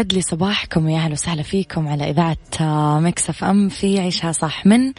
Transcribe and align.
يسعد 0.00 0.12
لي 0.12 0.22
صباحكم 0.22 0.88
يا 0.88 0.98
أهلا 0.98 1.12
وسهلا 1.12 1.42
فيكم 1.42 1.88
على 1.88 2.10
إذاعة 2.10 2.36
Mix 3.00 3.30
FM 3.30 3.68
في 3.68 3.98
عيشها 3.98 4.32
صح 4.32 4.66
من 4.66 4.92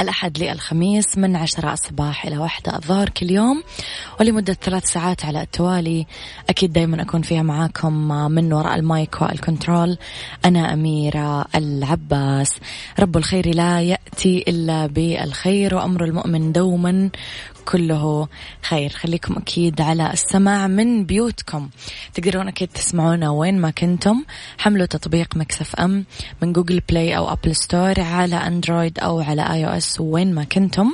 الأحد 0.00 0.38
للخميس 0.38 1.18
من 1.18 1.36
عشرة 1.36 1.72
الصباح 1.72 2.26
إلى 2.26 2.38
واحدة 2.38 2.76
الظهر 2.76 3.08
كل 3.08 3.30
يوم. 3.30 3.62
ولمدة 4.20 4.52
ثلاث 4.52 4.84
ساعات 4.84 5.24
على 5.24 5.42
التوالي 5.42 6.06
أكيد 6.48 6.72
دائما 6.72 7.02
أكون 7.02 7.22
فيها 7.22 7.42
معاكم 7.42 7.92
من 8.30 8.52
وراء 8.52 8.74
ال 8.74 8.86
mic 8.86 9.22
وال 9.22 9.37
control. 9.37 9.98
أنا 10.44 10.72
أميرة 10.72 11.44
العباس. 11.54 12.50
رب 13.00 13.16
الخير 13.16 13.54
لا 13.54 13.80
يأتي 13.80 14.44
إلا 14.48 14.86
بالخير 14.86 15.74
وأمر 15.74 16.04
المؤمن 16.04 16.52
دوما 16.52 17.10
كله 17.64 18.28
خير. 18.62 18.90
خليكم 18.90 19.36
أكيد 19.36 19.80
على 19.80 20.12
السماع 20.12 20.66
من 20.66 21.04
بيوتكم. 21.04 21.70
تقدرون 22.14 22.48
أكيد 22.48 22.68
تسمعونا 22.68 23.30
وين 23.30 23.60
ما 23.60 23.70
كنتم. 23.70 24.24
حملوا 24.58 24.86
تطبيق 24.86 25.36
Mix 25.36 25.76
FM 25.76 26.04
من 26.42 26.52
Google 26.52 26.80
Play 26.88 27.16
أو 27.16 27.32
App 27.32 27.56
Store 27.56 28.00
على 28.00 28.36
Android 28.36 28.98
أو 28.98 29.20
على 29.20 29.52
iOS 29.52 30.00
وين 30.00 30.34
ما 30.34 30.44
كنتم. 30.44 30.92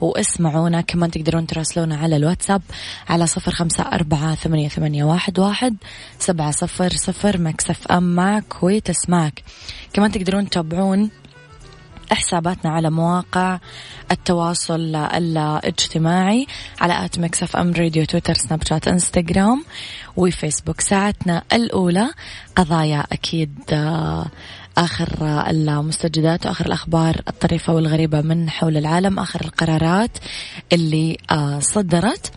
واسمعونا 0.00 0.80
كمان 0.80 1.10
تقدرون 1.10 1.46
تراسلونا 1.46 1.96
على 1.96 2.16
الواتساب 2.16 2.62
على 3.08 3.26
صفر 3.26 3.50
خمسة 3.50 3.82
أربعة 3.82 4.34
ثمانية, 4.34 4.68
ثمانية 4.68 5.04
واحد, 5.04 5.38
واحد 5.38 5.76
سبعة 6.18 6.50
صفر 6.50 6.90
صفر 6.90 7.38
Mix 7.38 7.86
FM. 7.86 8.10
معك 8.14 8.62
وتسمعك 8.62 9.42
كمان 9.92 10.12
تقدرون 10.12 10.48
تتابعون 10.48 11.10
حساباتنا 12.14 12.70
على 12.70 12.90
مواقع 12.90 13.58
التواصل 14.10 14.96
الاجتماعي 14.96 16.46
على 16.80 17.04
at 17.04 17.18
Mix 17.18 17.56
FM 17.56 17.72
Radio 17.72 18.04
تويتر 18.04 18.34
سناب 18.34 18.62
شات 18.64 18.88
إنستغرام 18.88 19.64
وفيسبوك. 20.16 20.80
ساعتنا 20.80 21.42
الأولى 21.52 22.10
قضايا 22.56 23.04
أكيد 23.12 23.54
آه، 23.72 24.26
آخر 24.78 25.08
المستجدات 25.50 26.46
وآخر 26.46 26.66
الأخبار 26.66 27.20
الطريفة 27.28 27.74
والغريبة 27.74 28.20
من 28.20 28.50
حول 28.50 28.76
العالم 28.76 29.18
آخر 29.18 29.40
القرارات 29.40 30.18
اللي 30.72 31.18
آه، 31.30 31.58
صدرت. 31.60 32.32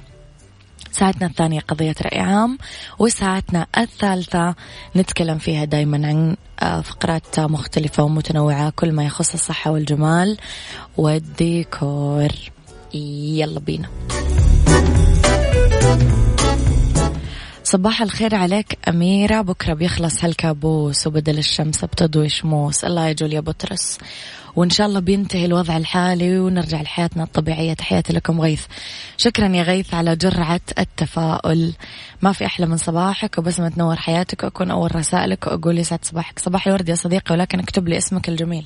ساعتنا 0.94 1.28
الثانية 1.28 1.60
قضية 1.60 1.96
رأي 2.02 2.20
عام 2.20 2.58
وساعتنا 3.00 3.68
الثالثة 3.78 4.56
نتكلم 4.96 5.38
فيها 5.38 5.66
دايما 5.66 6.08
عن 6.08 6.36
آه، 6.60 6.82
فقرات 6.82 7.40
مختلفة 7.40 8.04
ومتنوعة 8.04 8.70
كل 8.76 8.92
ما 8.92 9.06
يخص 9.06 9.34
الصحة 9.34 9.72
والجمال 9.72 10.38
والديكور. 10.98 12.32
يلا 12.94 13.60
بينا. 13.60 13.90
صباح 17.74 18.02
الخير 18.02 18.36
عليك 18.36 18.78
أميرة. 18.88 19.42
بكرة 19.42 19.74
بيخلص 19.74 20.24
هالكابوس 20.24 21.08
وبدل 21.08 21.38
الشمس 21.38 21.86
بتضوي 21.86 22.30
شموس. 22.30 22.84
الله 22.84 23.08
يجول 23.08 23.34
يا 23.34 23.40
بطرس. 23.40 23.98
وإن 24.56 24.70
شاء 24.70 24.88
الله 24.88 25.00
بينتهي 25.00 25.46
الوضع 25.46 25.78
الحالي 25.78 26.40
ونرجع 26.40 26.82
لحياتنا 26.82 27.24
الطبيعية. 27.24 27.74
تحياتي 27.74 28.14
لكم 28.14 28.42
غيث. 28.42 28.66
شكرا 29.18 29.48
يا 29.48 29.64
غيث 29.64 29.94
على 29.94 30.16
جرعة 30.16 30.62
التفاؤل. 30.80 31.74
ما 32.22 32.32
في 32.32 32.46
أحلى 32.46 32.66
من 32.66 32.78
صباحك 32.78 33.38
وبسمة 33.38 33.70
تنور 33.70 33.96
حياتك 33.96 34.44
وأكون 34.44 34.72
أول 34.72 34.96
رسائلك 34.96 35.48
وأقول 35.48 35.80
يسعد 35.80 36.06
صباحك. 36.06 36.40
صباح 36.40 36.68
الورد 36.68 36.90
يا 36.90 36.96
صديقي 36.96 37.36
ولكن 37.36 37.60
اكتب 37.60 37.88
لي 37.88 37.98
اسمك 37.98 38.30
الجميل. 38.30 38.66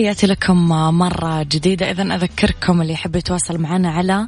تحياتي 0.00 0.26
لكم 0.26 0.68
مرة 0.98 1.42
جديدة. 1.42 1.90
إذا 1.90 2.02
أذكركم 2.02 2.82
اللي 2.82 2.92
يحب 2.92 3.16
يتواصل 3.16 3.58
معنا 3.58 3.90
على 3.90 4.26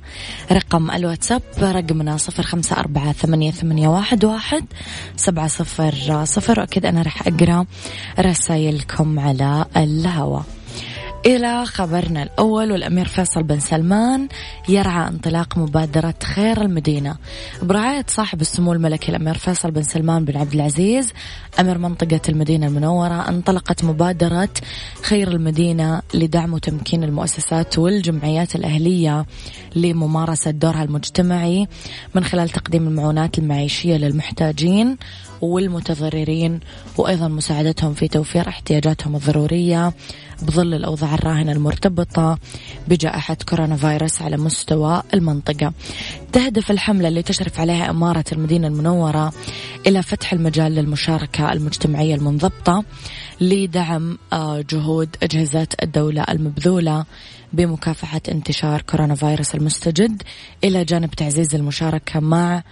رقم 0.53 0.91
الواتساب 0.91 1.43
رقمنا 1.63 2.17
صفر 2.17 2.43
خمسة 2.43 2.77
أربعة 2.77 3.13
ثمانية, 3.13 3.51
ثمانية 3.51 3.89
واحد, 3.89 4.25
واحد 4.25 4.65
سبعة 5.17 5.49
صفر 5.49 6.25
صفر 6.25 6.61
وأكيد 6.61 6.87
أنا 6.87 7.03
راح 7.03 7.27
أقرأ 7.27 7.67
رسائلكم 8.21 9.19
على 9.19 9.65
الهواء. 9.77 10.45
إلى 11.27 11.67
خبرنا 11.67 12.23
الأول 12.23 12.73
والأمير 12.73 13.09
فيصل 13.09 13.43
بن 13.43 13.61
سلمان 13.61 14.29
يرعى 14.69 15.09
انطلاق 15.09 15.59
مبادرة 15.59 16.15
خير 16.23 16.63
المدينة. 16.63 17.17
برعاية 17.63 18.05
صاحب 18.09 18.41
السمو 18.41 18.73
الملكي 18.73 19.09
الأمير 19.11 19.35
فيصل 19.35 19.71
بن 19.71 19.83
سلمان 19.83 20.25
بن 20.25 20.37
عبد 20.37 20.55
العزيز 20.55 21.13
أمير 21.61 21.79
منطقة 21.79 22.21
المدينة 22.29 22.67
المنورة 22.67 23.29
انطلقت 23.29 23.85
مبادرة 23.85 24.49
خير 25.03 25.29
المدينة 25.29 26.03
لدعم 26.15 26.55
وتمكين 26.55 27.05
المؤسسات 27.05 27.79
والجمعيات 27.79 28.57
الأهلية 28.57 29.27
لممارسة 29.77 30.51
دورها 30.51 30.83
المجتمعي 30.85 31.69
من 32.15 32.25
خلال 32.25 32.49
تقديم 32.49 32.89
المعونات 32.89 33.39
المعيشية 33.39 33.97
للمحتاجين 33.97 34.97
والمتضررين 35.43 36.61
وأيضا 36.99 37.29
مساعدتهم 37.29 37.95
في 37.95 38.09
توفير 38.09 38.49
احتياجاتهم 38.49 39.17
الضرورية 39.17 39.93
بظل 40.43 40.75
الأوضاع 40.75 41.15
الراهنة 41.15 41.53
المرتبطة 41.53 42.39
بجائحة 42.89 43.37
كورونا 43.49 43.77
فيروس 43.77 44.23
على 44.23 44.37
مستوى 44.37 45.03
المنطقة. 45.15 45.73
تهدف 46.33 46.71
الحملة 46.71 47.09
اللي 47.09 47.23
تشرف 47.23 47.61
عليها 47.61 47.91
إمارة 47.91 48.25
المدينة 48.33 48.67
المنورة 48.67 49.33
إلى 49.87 50.03
فتح 50.03 50.33
المجال 50.33 50.73
للمشاركة 50.73 51.53
المجتمعية 51.53 52.15
المنضبطة 52.15 52.85
لدعم 53.41 54.19
آه، 54.33 54.65
جهود 54.71 55.17
أجهزة 55.23 55.67
الدولة 55.83 56.23
المبذولة 56.29 57.05
بمكافحة 57.53 58.21
انتشار 58.29 58.83
كورونا 58.83 59.15
فيروس 59.15 59.55
المستجد 59.55 60.23
إلى 60.65 60.85
جانب 60.85 61.11
تعزيز 61.11 61.55
المشاركة 61.55 62.21
مع 62.21 62.63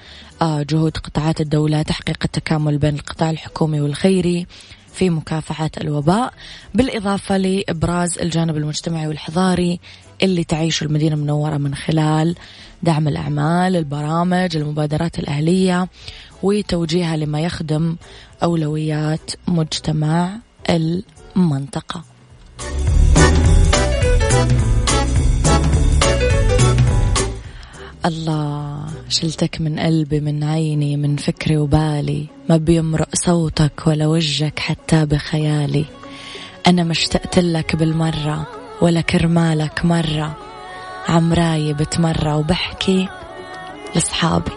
جهود 0.42 0.96
قطاعات 0.96 1.40
الدولة 1.40 1.82
تحقيق 1.82 2.18
التكامل 2.24 2.78
بين 2.78 2.94
القطاع 2.94 3.30
الحكومي 3.30 3.80
والخيري 3.80 4.46
في 4.92 5.10
مكافحة 5.10 5.70
الوباء 5.80 6.34
بالإضافة 6.74 7.36
لإبراز 7.36 8.18
الجانب 8.18 8.56
المجتمعي 8.56 9.08
والحضاري 9.08 9.80
اللي 10.22 10.44
تعيشه 10.44 10.84
المدينة 10.84 11.14
المنورة 11.14 11.56
من 11.56 11.74
خلال 11.74 12.36
دعم 12.82 13.08
الأعمال 13.08 13.76
البرامج 13.76 14.56
المبادرات 14.56 15.18
الأهلية 15.18 15.88
وتوجيهها 16.42 17.16
لما 17.16 17.40
يخدم 17.40 17.96
أولويات 18.42 19.30
مجتمع 19.48 20.38
المنطقة. 20.70 22.04
الله 28.06 28.86
شلتك 29.10 29.60
من 29.60 29.78
قلبي 29.78 30.20
من 30.20 30.44
عيني 30.44 30.96
من 30.96 31.16
فكري 31.16 31.56
وبالي. 31.56 32.26
ما 32.48 32.56
بيمرق 32.56 33.08
صوتك 33.14 33.86
ولا 33.86 34.06
وجهك 34.06 34.58
حتى 34.58 35.06
بخيالي. 35.06 35.84
أنا 36.66 36.84
مشتقت 36.84 37.38
لك 37.38 37.76
بالمرة 37.76 38.46
ولا 38.80 39.00
كرمالك 39.00 39.84
مرة. 39.84 40.36
عمراي 41.08 41.72
بتمرة 41.72 42.36
وبحكي 42.36 43.08
لصحابي 43.96 44.50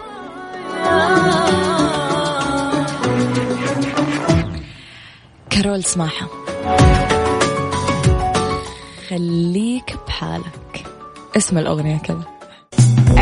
كارول 5.50 5.84
سماحة 5.84 6.28
خليك 9.08 9.96
بحالك. 10.06 10.86
اسم 11.36 11.58
الأغنية 11.58 11.98
كذا. 11.98 12.33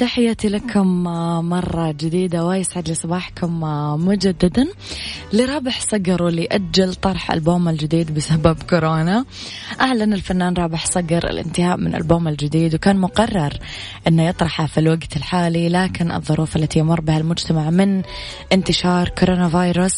تحياتي 0.00 0.48
لكم 0.48 1.02
مرة 1.48 1.92
جديدة 1.92 2.44
ويسعد 2.44 2.88
لي 2.88 2.94
صباحكم 2.94 3.60
مجددا. 4.06 4.66
لرابح 5.32 5.80
صقر 5.80 6.22
واللي 6.22 6.46
أجل 6.50 6.94
طرح 6.94 7.30
ألبوم 7.30 7.68
الجديد 7.68 8.14
بسبب 8.14 8.56
كورونا. 8.70 9.24
أعلن 9.80 10.12
الفنان 10.12 10.54
رابح 10.54 10.86
صقر 10.86 11.30
الانتهاء 11.30 11.76
من 11.76 11.94
ألبوم 11.94 12.28
الجديد 12.28 12.74
وكان 12.74 12.96
مقرر 12.96 13.58
أنه 14.08 14.22
يطرحه 14.22 14.66
في 14.66 14.80
الوقت 14.80 15.16
الحالي 15.16 15.68
لكن 15.68 16.12
الظروف 16.12 16.56
التي 16.56 16.78
يمر 16.78 17.00
بها 17.00 17.18
المجتمع 17.18 17.70
من 17.70 18.02
انتشار 18.52 19.08
كورونا 19.08 19.48
فيروس 19.48 19.94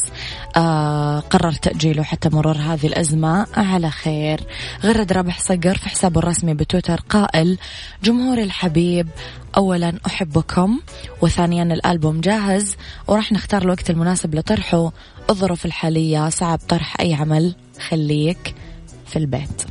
آه 0.56 1.20
قرر 1.20 1.52
تأجيله 1.52 2.02
حتى 2.02 2.28
مرور 2.28 2.56
هذه 2.56 2.87
الأزمة. 2.87 3.46
على 3.56 3.90
خير. 3.90 4.40
غرد 4.84 5.12
رابح 5.12 5.38
صقر 5.40 5.76
في 5.76 5.88
حسابه 5.88 6.20
الرسمي 6.20 6.54
بتويتر 6.54 7.00
قائل 7.00 7.58
جمهور 8.04 8.38
الحبيب 8.38 9.08
أولا 9.56 9.92
أحبكم 10.06 10.81
وثانيا 11.23 11.62
الألبوم 11.62 12.21
جاهز 12.21 12.77
وراح 13.06 13.33
نختار 13.33 13.62
الوقت 13.62 13.91
المناسب 13.91 14.35
لطرحه. 14.35 14.93
الظروف 15.31 15.67
الحالية 15.67 16.29
صعب 16.29 16.59
طرح 16.69 17.00
أي 17.00 17.15
عمل 17.15 17.55
خليك 17.89 18.55
في 19.06 19.17
البيت. 19.19 19.62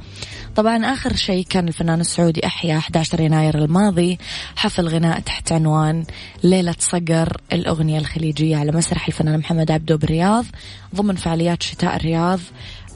طبعا 0.56 0.85
آخر 0.85 1.15
شيء 1.15 1.45
كان 1.50 1.68
الفنان 1.68 2.00
السعودي 2.00 2.45
أحيا 2.45 2.77
11 2.77 3.19
يناير 3.19 3.57
الماضي 3.57 4.18
حفل 4.56 4.88
غناء 4.88 5.19
تحت 5.19 5.51
عنوان 5.51 6.06
ليلة 6.44 6.75
صقر 6.79 7.38
الأغنية 7.53 8.00
الخليجية 8.00 8.57
على 8.57 8.71
مسرح 8.71 9.07
الفنان 9.07 9.39
محمد 9.39 9.71
عبدو 9.71 9.97
بالرياض 9.97 10.45
ضمن 10.95 11.15
فعاليات 11.15 11.63
شتاء 11.63 11.95
الرياض. 11.95 12.39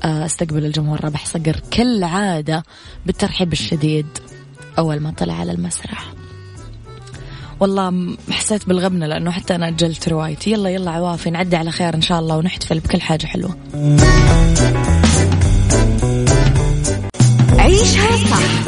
آه، 0.04 0.25
استقبل 0.25 0.66
الجمهور 0.66 1.06
ربح 1.06 1.25
صقر 1.25 1.62
كالعادة 1.71 2.63
بالترحيب 3.06 3.54
الشديد 3.54 4.07
أول 4.78 5.00
ما 5.00 5.12
طلع 5.12 5.33
على 5.33 5.51
المسرح. 5.51 6.25
والله 7.60 8.18
حسيت 8.31 8.68
بالغبنة 8.68 9.06
لأنه 9.07 9.31
حتى 9.31 9.56
أنا 9.56 9.68
أجلت 9.68 10.10
روايتي. 10.10 10.52
يلا 10.52 10.69
يلا 10.69 10.92
عوافي 10.92 11.30
نعدي 11.30 11.56
على 11.56 11.72
خير 11.72 11.94
إن 11.94 12.02
شاء 12.02 12.19
الله 12.19 12.38
ونحتفل 12.38 12.80
بكل 12.80 13.02
حاجة 13.02 13.25
حلوة. 13.25 13.56
عيشها 17.60 18.18
صح 18.31 18.68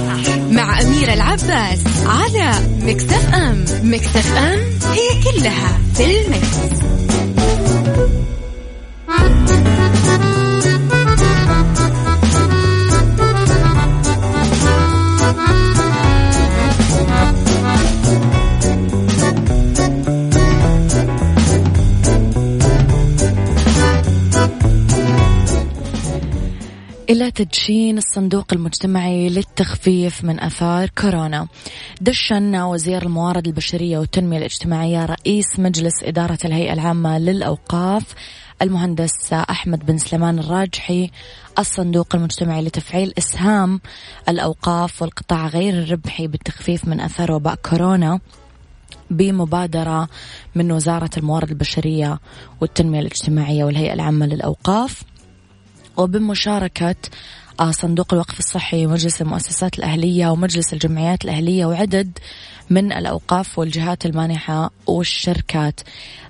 مع 0.52 0.82
أميرة 0.82 1.14
العباس 1.14 1.84
على 2.06 2.52
مكتف 2.82 3.34
أم. 3.34 3.66
مكتف 3.84 4.38
أم 4.38 4.60
هي 4.94 5.24
كلها 5.24 5.80
في 5.94 6.04
المكس. 6.06 6.58
إلى 27.10 27.32
تدشين 27.32 27.98
الصندوق 27.98 28.54
المجتمعي 28.54 29.30
للتخفيف 29.30 30.24
من 30.24 30.40
أثار 30.40 30.90
كورونا. 30.90 31.48
دشن 32.02 32.56
وزير 32.56 33.02
الموارد 33.02 33.48
البشرية 33.48 33.98
والتنمية 33.98 34.38
الاجتماعية 34.38 35.06
رئيس 35.06 35.60
مجلس 35.60 36.04
إدارة 36.04 36.38
الهيئة 36.46 36.74
العامة 36.74 37.18
للأوقاف 37.20 38.04
المهندس 38.62 39.34
أحمد 39.34 39.86
بن 39.86 39.98
سليمان 39.98 40.40
الراجحي 40.40 41.10
الصندوق 41.60 42.16
المجتمعي 42.16 42.62
لتفعيل 42.62 43.14
إسهام 43.18 43.82
الأوقاف 44.30 45.02
والقطاع 45.02 45.48
غير 45.48 45.74
الربحي 45.74 46.28
بالتخفيف 46.28 46.88
من 46.88 47.00
أثار 47.00 47.32
وباء 47.32 47.56
كورونا 47.56 48.20
بمبادرة 49.12 50.10
من 50.56 50.72
وزارة 50.72 51.10
الموارد 51.18 51.50
البشرية 51.50 52.20
والتنمية 52.62 53.00
الاجتماعية 53.00 53.64
والهيئة 53.64 53.94
العامة 53.94 54.26
للأوقاف. 54.26 55.04
وبمشاركة 55.98 56.96
آه، 57.60 57.72
صندوق 57.72 58.14
الوقف 58.14 58.40
الصحي 58.40 58.86
ومجلس 58.86 59.22
المؤسسات 59.22 59.80
الأهلية 59.80 60.28
ومجلس 60.28 60.74
الجمعيات 60.74 61.26
الأهلية 61.26 61.66
وعدد 61.66 62.20
من 62.70 62.92
الأوقاف 62.94 63.60
والجهات 63.60 64.06
المانحة 64.06 64.72
والشركات. 64.88 65.82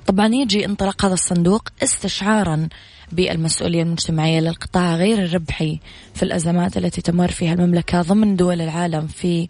طبعا 0.06 0.27
يجي 0.27 0.65
انطلاق 0.65 1.06
هذا 1.06 1.13
الصندوق 1.13 1.70
استشعارا 1.84 2.70
بالمسؤولية 3.12 3.84
المجتمعية 3.84 4.39
للقطاع 4.39 4.96
غير 4.96 5.24
الربحي 5.24 5.80
في 6.13 6.24
الأزمات 6.24 6.77
التي 6.77 7.01
تمر 7.01 7.32
فيها 7.32 7.53
المملكة 7.53 8.01
ضمن 8.01 8.36
دول 8.36 8.62
العالم 8.62 9.08
في 9.08 9.48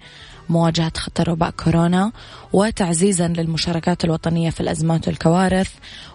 مواجهة 0.50 0.92
خطر 0.98 1.30
وباء 1.30 1.50
كورونا 1.50 2.12
وتعزيزا 2.54 3.28
للمشاركات 3.28 4.04
الوطنية 4.06 4.50
في 4.50 4.62
الأزمات 4.62 5.08
والكوارث 5.08 5.72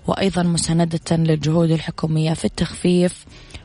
وأيضا 0.06 0.42
مساندة 0.42 1.16
للجهود 1.16 1.70
الحكومية 1.70 2.32
في 2.32 2.44
التخفيف 2.44 3.24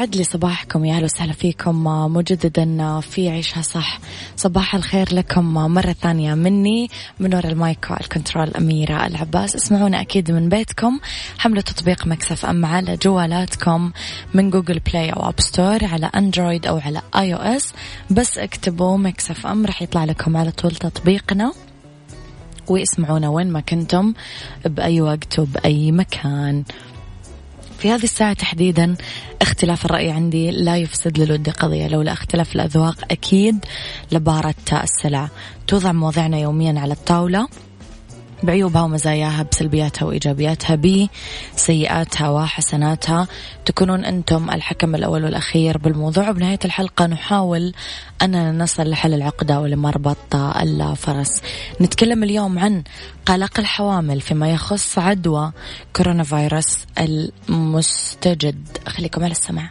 يسعد 0.00 0.16
لي 0.16 0.24
صباحكم 0.24 0.84
يا 0.84 0.94
أهلا 0.94 1.04
وسهلا 1.04 1.32
فيكم. 1.32 1.84
مجددا 1.84 3.00
في 3.00 3.28
عيشها 3.28 3.62
صح. 3.62 4.00
صباح 4.36 4.74
الخير 4.74 5.14
لكم 5.14 5.54
مرة 5.54 5.92
ثانية 5.92 6.34
مني 6.34 6.90
من 7.18 7.34
وراء 7.34 7.52
ال 7.52 7.62
mic 7.62 7.90
ال 7.90 7.98
control 7.98 8.50
أميرة 8.50 9.06
العباس. 9.06 9.56
اسمعونا 9.56 10.00
أكيد 10.00 10.30
من 10.30 10.48
بيتكم. 10.48 11.00
حملوا 11.38 11.62
تطبيق 11.62 12.06
Mix 12.06 12.46
FM 12.46 12.64
على 12.64 12.96
جوالاتكم 12.96 13.92
من 14.34 14.50
Google 14.50 14.78
Play 14.78 15.10
أو 15.10 15.28
App 15.28 15.40
Store 15.40 15.84
على 15.84 16.06
Android 16.06 16.66
أو 16.66 16.78
على 16.78 17.02
iOS. 17.16 17.72
بس 18.10 18.38
اكتبوا 18.38 18.96
Mix 18.96 19.46
FM 19.46 19.66
راح 19.66 19.82
يطلع 19.82 20.04
لكم 20.04 20.36
على 20.36 20.50
طول 20.50 20.70
تطبيقنا. 20.70 21.52
واسمعونا 22.68 23.28
وين 23.28 23.50
ما 23.52 23.60
كنتم 23.60 24.14
بأي 24.64 25.00
وقت 25.00 25.38
وبأي 25.38 25.92
مكان. 25.92 26.64
في 27.80 27.90
هذه 27.90 28.02
الساعة 28.02 28.32
تحديدا 28.32 28.96
اختلاف 29.42 29.84
الرأي 29.84 30.10
عندي 30.10 30.50
لا 30.50 30.76
يفسد 30.76 31.18
للود 31.18 31.50
قضية 31.50 31.88
لولا 31.88 32.12
اختلاف 32.12 32.54
الأذواق 32.54 33.04
أكيد 33.10 33.64
لبارة 34.12 34.54
السلع. 34.72 35.28
توضع 35.66 35.92
مواضيعنا 35.92 36.38
يوميا 36.38 36.80
على 36.80 36.92
الطاولة. 36.92 37.48
بعيوبها 38.42 38.82
ومزاياها 38.82 39.46
بسلبياتها 39.52 40.06
وإيجابياتها 40.06 40.78
بسيئاتها 41.56 42.28
وحسناتها. 42.28 43.28
تكونون 43.64 44.04
أنتم 44.04 44.50
الحكم 44.50 44.94
الأول 44.94 45.24
والأخير 45.24 45.78
بالموضوع. 45.78 46.30
وبنهاية 46.30 46.58
الحلقة 46.64 47.06
نحاول 47.06 47.72
أننا 48.22 48.52
نصل 48.52 48.90
لحل 48.90 49.14
العقدة 49.14 49.60
ولمربط 49.60 50.34
الفرس 50.34 51.42
نتكلم 51.80 52.22
اليوم 52.22 52.58
عن 52.58 52.82
قلق 53.26 53.60
الحوامل 53.60 54.20
فيما 54.20 54.52
يخص 54.52 54.98
عدوى 54.98 55.52
كورونا 55.96 56.24
فيروس 56.24 56.78
المستجد. 56.98 58.78
خليكم 58.86 59.24
على 59.24 59.32
السمع 59.32 59.70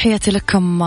تحياتي 0.00 0.30
لكم 0.30 0.78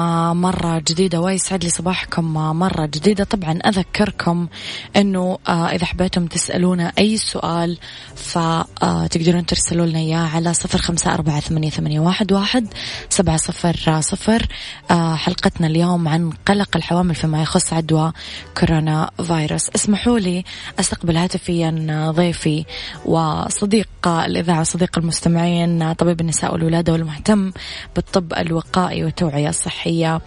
مرة 0.41 0.79
جديدة 0.79 1.21
ويسعد 1.21 1.63
لي 1.63 1.69
صباحكم 1.69 2.33
مرة 2.33 2.85
جديدة. 2.85 3.23
طبعا 3.23 3.51
أذكركم 3.51 4.47
أنه 4.95 5.37
آه، 5.47 5.67
إذا 5.67 5.85
حبيتم 5.85 6.25
تسألونا 6.25 6.91
أي 6.97 7.17
سؤال 7.17 7.77
فتقدرون 8.15 9.45
ترسلوا 9.45 9.85
لنا 9.85 9.99
إياه 9.99 10.35
على 10.35 10.53
صفر 10.53 10.77
خمسة 10.77 11.13
أربعة 11.13 11.39
ثمانية, 11.39 11.99
واحد, 11.99 12.67
سبعة 13.09 13.37
صفر 13.37 14.01
صفر. 14.01 14.47
آه، 14.91 15.15
حلقتنا 15.15 15.67
اليوم 15.67 16.07
عن 16.07 16.29
قلق 16.29 16.75
الحوامل 16.75 17.15
فيما 17.15 17.41
يخص 17.41 17.73
عدوى 17.73 18.13
كورونا 18.57 19.09
فيروس. 19.23 19.69
اسمحوا 19.75 20.19
لي 20.19 20.43
أستقبل 20.79 21.17
هاتفيا 21.17 22.11
ضيفي 22.15 22.65
وصديق 23.05 24.07
الإذاعة 24.07 24.59
وصديق 24.59 24.97
المستمعين 24.97 25.93
طبيب 25.93 26.21
النساء 26.21 26.53
والولادة 26.53 26.93
والمهتم 26.93 27.51
بالطب 27.95 28.33
الوقائي 28.33 29.02
والتوعية 29.03 29.49
الصحية 29.49 30.21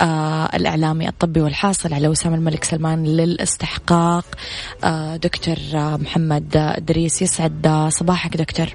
آه 0.00 0.48
الإعلامي 0.56 1.08
الطبي 1.08 1.40
والحاصل 1.40 1.94
على 1.94 2.08
وسام 2.08 2.34
الملك 2.34 2.64
سلمان 2.64 3.04
للاستحقاق. 3.04 4.24
آه 4.84 5.16
دكتور 5.16 5.56
محمد 5.74 6.74
دريس 6.78 7.22
يسعد 7.22 7.86
صباحك 7.88 8.36
دكتور. 8.36 8.66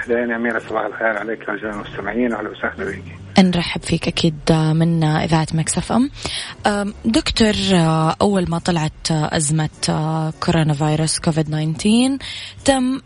أهلين 0.00 0.32
أميرة 0.32 0.58
صباح 0.58 0.84
الخير 0.84 1.18
عليك 1.18 1.48
يا 1.48 1.70
المستمعين 1.70 2.32
واهلا 2.32 2.50
وسهلا 2.50 2.84
بك. 2.90 3.19
نرحب 3.38 3.82
فيك 3.82 4.08
أكيد 4.08 4.52
من 4.52 5.04
إذاعة 5.04 5.46
Mix 5.54 5.92
FM. 5.92 6.10
دكتور 7.04 7.54
أول 8.20 8.50
ما 8.50 8.58
طلعت 8.58 9.10
أزمة 9.10 9.68
كورونا 10.40 10.74
فيروس 10.74 11.18
كوفيد 11.18 11.46
19 11.46 12.18
تم 12.64 13.00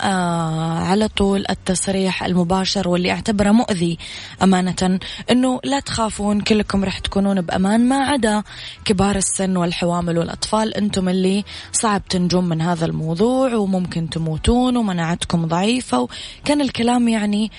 على 0.91 1.09
طول 1.09 1.45
التصريح 1.51 2.25
المباشر 2.25 2.89
واللي 2.89 3.11
أعتبره 3.11 3.51
مؤذي 3.51 3.99
أمانة 4.43 4.99
أنه 5.31 5.61
لا 5.65 5.81
تخافون 5.81 6.41
كلكم 6.41 6.85
راح 6.85 6.99
تكونون 6.99 7.41
بأمان 7.41 7.89
ما 7.89 7.97
عدا 7.97 8.43
كبار 8.85 9.17
السن 9.17 9.57
والحوامل 9.57 10.19
والأطفال. 10.19 10.75
أنتم 10.75 11.09
اللي 11.09 11.45
صعب 11.73 12.03
تنجون 12.09 12.49
من 12.49 12.61
هذا 12.61 12.87
الموضوع 12.87 13.55
وممكن 13.55 14.11
تموتون 14.11 14.77
ومناعتكم 14.77 15.47
ضعيفة 15.47 16.09
وكان 16.43 16.61
الكلام 16.61 17.09
يعني 17.09 17.51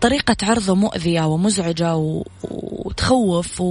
طريقة 0.00 0.36
عرضه 0.42 0.74
مؤذية 0.74 1.22
ومزعجة. 1.26 1.51
مزعجة 1.52 2.18
وتخوف 2.42 3.62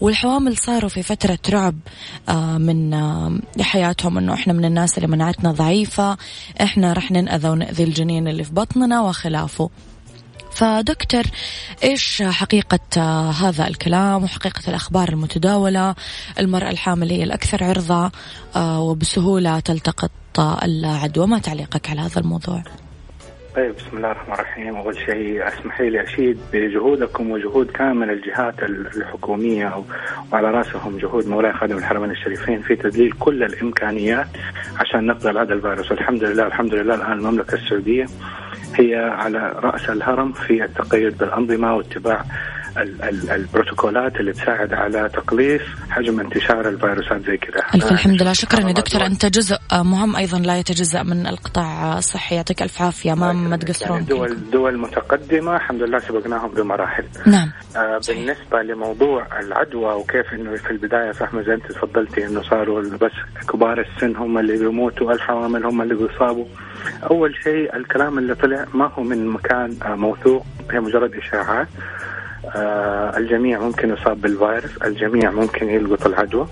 والحوامل 0.00 0.56
صاروا 0.56 0.90
في 0.90 1.02
فترة 1.02 1.38
رعب 1.50 1.74
آه، 2.28 2.58
من 2.58 2.94
آه، 2.94 3.38
حياتهم 3.60 4.18
إنه 4.18 4.34
إحنا 4.34 4.52
من 4.52 4.64
الناس 4.64 4.98
اللي 4.98 5.08
مناعتنا 5.08 5.52
ضعيفة 5.52 6.16
إحنا 6.62 6.92
رح 6.92 7.10
ننأذى 7.10 7.48
ونأذي 7.48 7.84
الجنين 7.84 8.28
اللي 8.28 8.44
في 8.44 8.52
بطننا 8.52 9.00
وخلافه. 9.00 9.70
فدكتور 10.52 11.22
إيش 11.84 12.22
حقيقة 12.22 12.80
آه، 12.96 13.30
هذا 13.30 13.68
الكلام 13.68 14.24
وحقيقة 14.24 14.62
الأخبار 14.68 15.08
المتداولة؟ 15.08 15.94
المرأة 16.38 16.70
الحامل 16.70 17.10
هي 17.10 17.24
الأكثر 17.24 17.64
عرضة 17.64 18.10
وبسهولة 18.56 19.60
تلتقط 19.60 20.10
العدوى. 20.38 21.26
ما 21.26 21.38
تعليقك 21.38 21.90
على 21.90 22.00
هذا 22.00 22.20
الموضوع؟ 22.20 22.62
طيب 23.58 23.74
بسم 23.74 23.96
الله 23.96 24.10
الرحمن 24.10 24.34
الرحيم. 24.34 24.76
أول 24.76 24.96
شيء 24.96 25.48
اسمحي 25.48 25.90
لي 25.90 26.02
أشيد 26.02 26.38
بجهودكم 26.52 27.30
وجهود 27.30 27.70
كامل 27.70 28.10
الجهات 28.10 28.62
الحكومية 28.62 29.84
وعلى 30.32 30.50
رأسهم 30.50 30.98
جهود 30.98 31.28
مولاي 31.28 31.52
خادم 31.52 31.76
الحرمين 31.76 32.10
الشريفين 32.10 32.62
في 32.62 32.76
تدليل 32.76 33.12
كل 33.12 33.42
الإمكانيات 33.42 34.26
عشان 34.76 35.06
نقضي 35.06 35.30
هذا 35.30 35.54
الفيروس. 35.54 35.90
والحمد 35.90 36.24
لله 36.24 36.46
الحمد 36.46 36.74
لله. 36.74 36.94
الآن 36.94 37.12
المملكة 37.12 37.54
السعودية 37.54 38.06
هي 38.74 38.96
على 38.96 39.52
رأس 39.56 39.90
الهرم 39.90 40.32
في 40.32 40.64
التقيد 40.64 41.18
بالأنظمة 41.18 41.76
واتباع 41.76 42.24
البروتوكولات 43.30 44.16
اللي 44.16 44.32
تساعد 44.32 44.72
على 44.72 45.08
تقليص 45.08 45.62
حجم 45.90 46.20
انتشار 46.20 46.68
الفيروسات 46.68 47.20
زي 47.26 47.36
كذا. 47.36 47.62
الف 47.74 47.92
الحمد 47.92 48.22
لله. 48.22 48.32
شكرا 48.32 48.60
يا 48.60 48.72
دكتور. 48.72 49.06
أنت 49.06 49.26
جزء 49.26 49.56
مهم 49.72 50.16
أيضا 50.16 50.38
لا 50.38 50.58
يتجزأ 50.58 51.02
من 51.02 51.26
القطاع 51.26 51.98
الصحي. 51.98 52.34
يعطيك 52.34 52.62
ألف 52.62 52.82
عافية. 52.82 53.14
ما 53.14 53.32
ما 53.32 53.56
تقصرون 53.56 53.92
يعني 53.92 54.06
دول 54.06 54.50
دول 54.50 54.78
متقدمة. 54.78 55.56
الحمد 55.56 55.82
لله 55.82 55.98
سبقناهم 55.98 56.50
بمراحل. 56.50 57.04
نعم. 57.26 57.50
آه 57.76 58.00
بالنسبة 58.08 58.62
لموضوع 58.62 59.40
العدوى 59.40 59.94
وكيف 59.94 60.32
إنه 60.32 60.56
في 60.56 60.70
البداية 60.70 61.12
صح 61.12 61.34
ما 61.34 61.42
زي 61.42 61.54
أنت 61.54 61.72
تفضلتي 61.72 62.26
إنه 62.26 62.42
صاروا 62.42 62.82
بس 62.82 63.46
كبار 63.52 63.80
السن 63.80 64.16
هم 64.16 64.38
اللي 64.38 64.56
بيموتوا 64.58 65.12
الحوامل 65.12 65.66
هم 65.66 65.82
اللي 65.82 65.94
بيصابوا. 65.94 66.46
أول 67.10 67.34
شيء 67.44 67.76
الكلام 67.76 68.18
اللي 68.18 68.34
طلع 68.34 68.64
ما 68.74 68.86
هو 68.86 69.02
من 69.02 69.26
مكان 69.26 69.76
آه 69.82 69.94
موثوق. 69.94 70.46
هي 70.70 70.80
مجرد 70.80 71.14
إشاعات. 71.14 71.68
الجميع 73.16 73.58
ممكن 73.60 73.90
يصاب 73.90 74.20
بالفيروس 74.20 74.76
الجميع 74.84 75.30
ممكن 75.30 75.68
يلقط 75.70 76.06
العدوى. 76.06 76.48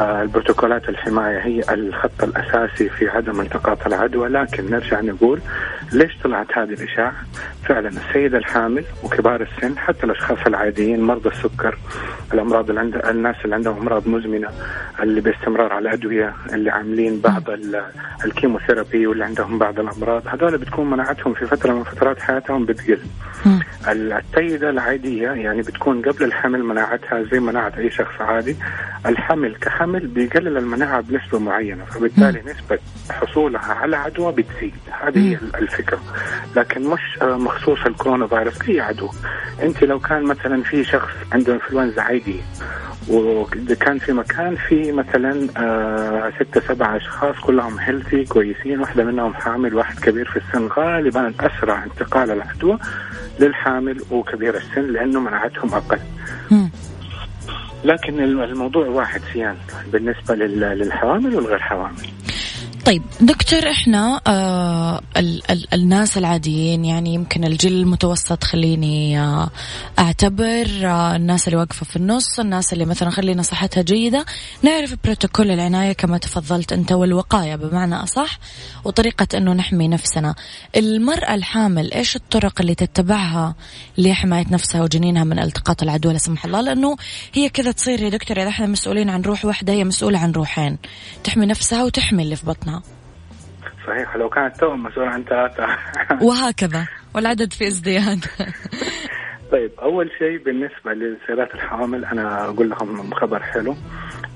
آه 0.00 0.22
البروتوكولات 0.22 0.88
الحماية 0.88 1.38
هي 1.38 1.62
الخط 1.74 2.22
الأساسي 2.22 2.88
في 2.88 3.08
عدم 3.08 3.40
التقاط 3.40 3.86
العدوى 3.86 4.28
لكن 4.28 4.70
نرجع 4.70 5.00
نقول 5.00 5.40
ليش 5.92 6.16
طلعت 6.24 6.58
هذه 6.58 6.72
الإشاعة؟ 6.72 7.12
فعلا 7.64 7.88
السيدة 7.88 8.38
الحامل 8.38 8.84
وكبار 9.04 9.42
السن 9.42 9.78
حتى 9.78 10.04
الأشخاص 10.06 10.38
العاديين 10.46 11.00
مرضى 11.02 11.28
السكر 11.28 11.78
الأمراض 12.34 12.68
اللي 12.68 12.80
عند 12.80 12.96
الناس 12.96 13.36
اللي 13.44 13.54
عندهم 13.54 13.76
أمراض 13.78 14.08
مزمنة 14.08 14.48
اللي 15.02 15.20
باستمرار 15.20 15.72
على 15.72 15.92
أدوية 15.92 16.34
اللي 16.52 16.70
عاملين 16.70 17.20
بعض 17.20 17.42
الكيموثيرابي 18.24 19.06
واللي 19.06 19.24
عندهم 19.24 19.58
بعض 19.58 19.80
الأمراض 19.80 20.22
هذول 20.28 20.58
بتكون 20.58 20.90
مناعتهم 20.90 21.34
في 21.34 21.46
فترة 21.46 21.72
من 21.72 21.82
فترات 21.84 22.18
حياتهم 22.20 22.64
بتقل. 22.66 22.98
السيدة 23.92 24.70
العادية 24.70 25.28
يعني 25.30 25.60
بتكون 25.62 26.02
قبل 26.02 26.24
الحمل 26.24 26.62
مناعتها 26.64 27.22
زي 27.22 27.40
مناعة 27.40 27.72
أي 27.78 27.90
شخص 27.90 28.20
عادي. 28.20 28.56
الحمل 29.06 29.56
كحمل 29.56 30.06
بيقلل 30.06 30.56
المناعة 30.56 31.00
بنسبة 31.00 31.38
معينة 31.38 31.84
فبالتالي 31.84 32.42
نسبة 32.46 32.78
حصولها 33.10 33.72
على 33.72 33.96
عدوى 33.96 34.32
بتزيد. 34.32 34.74
هذه 35.02 35.18
هي 35.32 35.38
الفكرة. 35.58 35.98
لكن 36.56 36.86
مش 36.90 37.18
مخصوص 37.22 37.78
الكورونا 37.86 38.26
فيروس 38.26 38.68
أي 38.68 38.80
عدوى. 38.80 39.10
أنت 39.62 39.84
لو 39.84 39.98
كان 40.00 40.22
مثلا 40.22 40.62
في 40.62 40.84
شخص 40.84 41.12
عنده 41.32 41.52
إنفلونزا 41.54 42.02
عادي 42.02 42.40
وكان 43.10 43.98
في 43.98 44.12
مكان 44.12 44.56
في 44.68 44.92
مثلا 44.92 45.48
آه 45.56 46.32
ستة 46.40 46.60
سبعة 46.60 46.96
أشخاص 46.96 47.36
كلهم 47.40 47.78
هيلثي 47.78 48.24
كويسين 48.24 48.80
واحدة 48.80 49.04
منهم 49.04 49.34
حامل 49.34 49.74
واحد 49.74 49.98
كبير 49.98 50.30
في 50.30 50.36
السن 50.36 50.66
غالبا 50.66 51.32
أسرع 51.40 51.84
انتقال 51.84 52.30
العدوى 52.30 52.78
للحامل 53.40 54.02
وكبير 54.10 54.56
السن 54.56 54.92
لأنه 54.92 55.20
مناعتهم 55.20 55.74
أقل. 55.74 55.98
لكن 57.84 58.20
الموضوع 58.20 58.86
واحد 58.86 59.20
سيان 59.32 59.56
بالنسبة 59.92 60.34
للحوامل 60.34 61.36
والغير 61.36 61.58
حوامل. 61.58 62.06
طيب 62.86 63.02
دكتور 63.20 63.70
إحنا 63.70 64.20
آه 64.26 65.00
ال 65.16 65.50
ال 65.50 65.74
الناس 65.74 66.18
العاديين 66.18 66.84
يعني 66.84 67.14
يمكن 67.14 67.44
الجيل 67.44 67.72
المتوسط 67.72 68.44
خليني 68.44 69.20
آه 69.20 69.50
أعتبر 69.98 70.66
آه 70.84 71.16
الناس 71.16 71.48
اللي 71.48 71.58
واقفة 71.58 71.86
في 71.86 71.96
النص 71.96 72.40
الناس 72.40 72.72
اللي 72.72 72.84
مثلا 72.84 73.10
خلينا 73.10 73.42
صحتها 73.42 73.82
جيدة 73.82 74.24
نعرف 74.62 74.94
بروتوكول 75.04 75.50
العناية 75.50 75.92
كما 75.92 76.18
تفضلت 76.18 76.72
أنت 76.72 76.92
والوقاية 76.92 77.56
بمعنى 77.56 77.94
أصح 77.94 78.38
وطريقة 78.84 79.26
إنه 79.34 79.52
نحمي 79.52 79.88
نفسنا. 79.88 80.34
المرأة 80.76 81.34
الحامل 81.34 81.92
إيش 81.92 82.16
الطرق 82.16 82.60
اللي 82.60 82.74
تتبعها 82.74 83.54
لحماية 83.98 84.46
نفسها 84.50 84.82
وجنينها 84.82 85.24
من 85.24 85.38
التقاط 85.38 85.82
العدوى 85.82 86.12
لا 86.12 86.18
سمح 86.18 86.44
الله؟ 86.44 86.60
لأنه 86.60 86.96
هي 87.32 87.48
كذا 87.48 87.72
تصير 87.72 88.02
يا 88.02 88.08
دكتور 88.08 88.42
إذا 88.42 88.48
إحنا 88.48 88.66
مسؤولين 88.66 89.10
عن 89.10 89.22
روح 89.22 89.44
واحدة 89.44 89.72
هي 89.72 89.84
مسؤولة 89.84 90.18
عن 90.18 90.32
روحين 90.32 90.78
تحمي 91.24 91.46
نفسها 91.46 91.84
وتحمي 91.84 92.22
اللي 92.22 92.36
في 92.36 92.46
بطنها. 92.46 92.75
صحيح. 93.86 94.16
لو 94.16 94.28
كانت 94.28 94.56
تو 94.56 94.76
مسؤولة 94.76 95.10
عن 95.10 95.24
ثلاثة. 95.24 95.66
وهكذا. 96.26 96.86
والعدد 97.14 97.52
في 97.52 97.66
ازدياد. 97.66 98.24
طيب 99.52 99.70
أول 99.82 100.10
شيء 100.18 100.44
بالنسبة 100.44 100.92
للسيدات 100.92 101.54
الحوامل 101.54 102.04
أنا 102.04 102.44
أقول 102.44 102.70
لهم 102.70 103.14
خبر 103.14 103.42
حلو. 103.42 103.76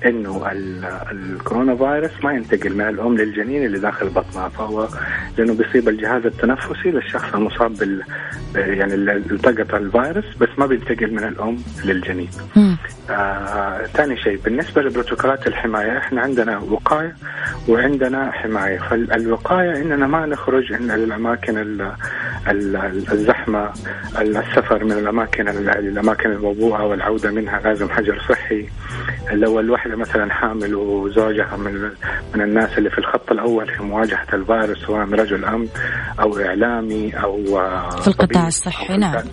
إنه 0.05 0.51
الكورونا 1.11 1.75
فيروس 1.75 2.23
ما 2.23 2.33
ينتقل 2.33 2.73
من 2.73 2.89
الأم 2.89 3.17
للجنين 3.17 3.65
اللي 3.65 3.79
داخل 3.79 4.09
بطنها 4.09 4.49
فهو 4.49 4.87
لأنه 5.37 5.53
بيصيب 5.53 5.89
الجهاز 5.89 6.25
التنفسي 6.25 6.91
للشخص 6.91 7.33
المصاب 7.33 7.73
بال 7.77 8.03
يعني 8.55 8.93
اللي 8.93 9.13
التقط 9.15 9.73
الفيروس 9.73 10.25
بس 10.39 10.49
ما 10.57 10.65
بينتقل 10.65 11.13
من 11.13 11.23
الأم 11.23 11.57
للجنين. 11.85 12.29
آه، 13.09 13.85
ثاني 13.85 14.17
شيء 14.17 14.39
بالنسبة 14.45 14.81
لبروتوكولات 14.81 15.47
الحماية 15.47 15.97
إحنا 15.97 16.21
عندنا 16.21 16.57
وقاية 16.57 17.15
وعندنا 17.67 18.31
حماية. 18.31 18.77
فالوقاية 18.77 19.81
إننا 19.81 20.07
ما 20.07 20.25
نخرج 20.25 20.73
إن 20.73 20.91
للاماكن 20.91 21.79
الزحمة 23.11 23.69
السفر 24.21 24.83
من 24.83 24.91
الأماكن 24.91 25.47
الأماكن 25.47 26.31
الموضوعه 26.31 26.85
والعودة 26.85 27.31
منها 27.31 27.59
لازم 27.59 27.89
حجر 27.89 28.21
صحي. 28.29 28.65
لو 29.31 29.59
الوحده 29.93 30.11
مثلا 30.11 30.33
حامل 30.33 30.75
وزوجها 30.75 31.57
من 31.57 31.91
من 32.35 32.41
الناس 32.41 32.77
اللي 32.77 32.89
في 32.89 32.97
الخط 32.97 33.31
الأول 33.31 33.67
في 33.67 33.83
مواجهة 33.83 34.27
الفيروس 34.33 34.77
سواء 34.77 35.09
رجل 35.09 35.45
امن 35.45 35.67
أو 36.19 36.39
إعلامي 36.39 37.13
أو 37.13 37.43
في 38.01 38.07
القطاع 38.07 38.47
الصحي 38.47 38.97
نعم. 38.97 39.23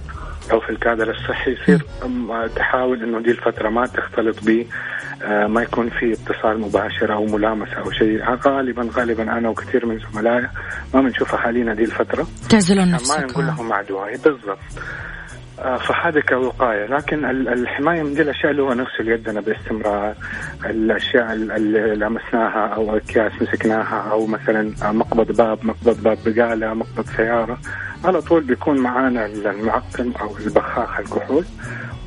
أو 0.53 0.61
في 0.61 0.71
الكادر 0.71 1.11
الصحي 1.11 1.53
يصير 1.53 1.83
تحاول 2.57 3.03
إنه 3.03 3.21
دي 3.21 3.31
الفترة 3.31 3.69
ما 3.69 3.87
تختلط 3.87 4.45
به 4.45 4.67
آه، 5.23 5.47
ما 5.47 5.63
يكون 5.63 5.91
في 5.91 6.13
اتصال 6.13 6.61
مباشر 6.61 7.15
أو 7.15 7.27
ملامسة 7.27 7.73
أو 7.73 7.91
شيء. 7.91 8.25
غالبا 8.47 8.91
غالبا 8.97 9.23
أنا 9.23 9.49
وكثير 9.49 9.87
من 9.87 9.99
زملائي 9.99 10.49
ما 10.95 11.01
بنشوفها 11.01 11.39
حاليا 11.39 11.75
دي 11.75 11.85
الفترة. 11.85 12.27
تعزلون 12.51 12.91
نفسكم. 12.91 13.21
ما 13.21 13.27
نقول 13.27 13.47
لهم 13.47 13.73
عدوى. 13.73 14.13
بالضبط. 14.13 14.59
آه، 14.79 15.18
فهذا 15.63 16.21
كوقاية 16.21 16.87
لكن 16.87 17.25
الحماية 17.49 18.03
من 18.03 18.15
دي 18.15 18.23
الأشياء 18.23 18.51
اللي 18.51 18.63
هو 18.63 18.73
نغسل 18.75 19.09
يدنا 19.09 19.41
باستمرار 19.41 20.15
الأشياء 20.65 21.33
اللي 21.33 21.95
لمسناها 21.95 22.67
أو 22.67 22.97
أكياس 22.97 23.33
مسكناها 23.43 24.09
أو 24.11 24.27
مثلا 24.27 24.73
مقبض 24.93 25.37
باب 25.37 25.59
مقبض 25.67 26.03
باب 26.03 26.19
بقالة 26.27 26.75
مقبض 26.75 27.07
سيارة 27.17 27.59
على 28.05 28.21
طول 28.21 28.43
بيكون 28.45 28.79
معانا 28.79 29.27
المعقم 29.27 30.13
أو 30.21 30.37
البخاخ 30.37 31.01
الكحول 31.01 31.45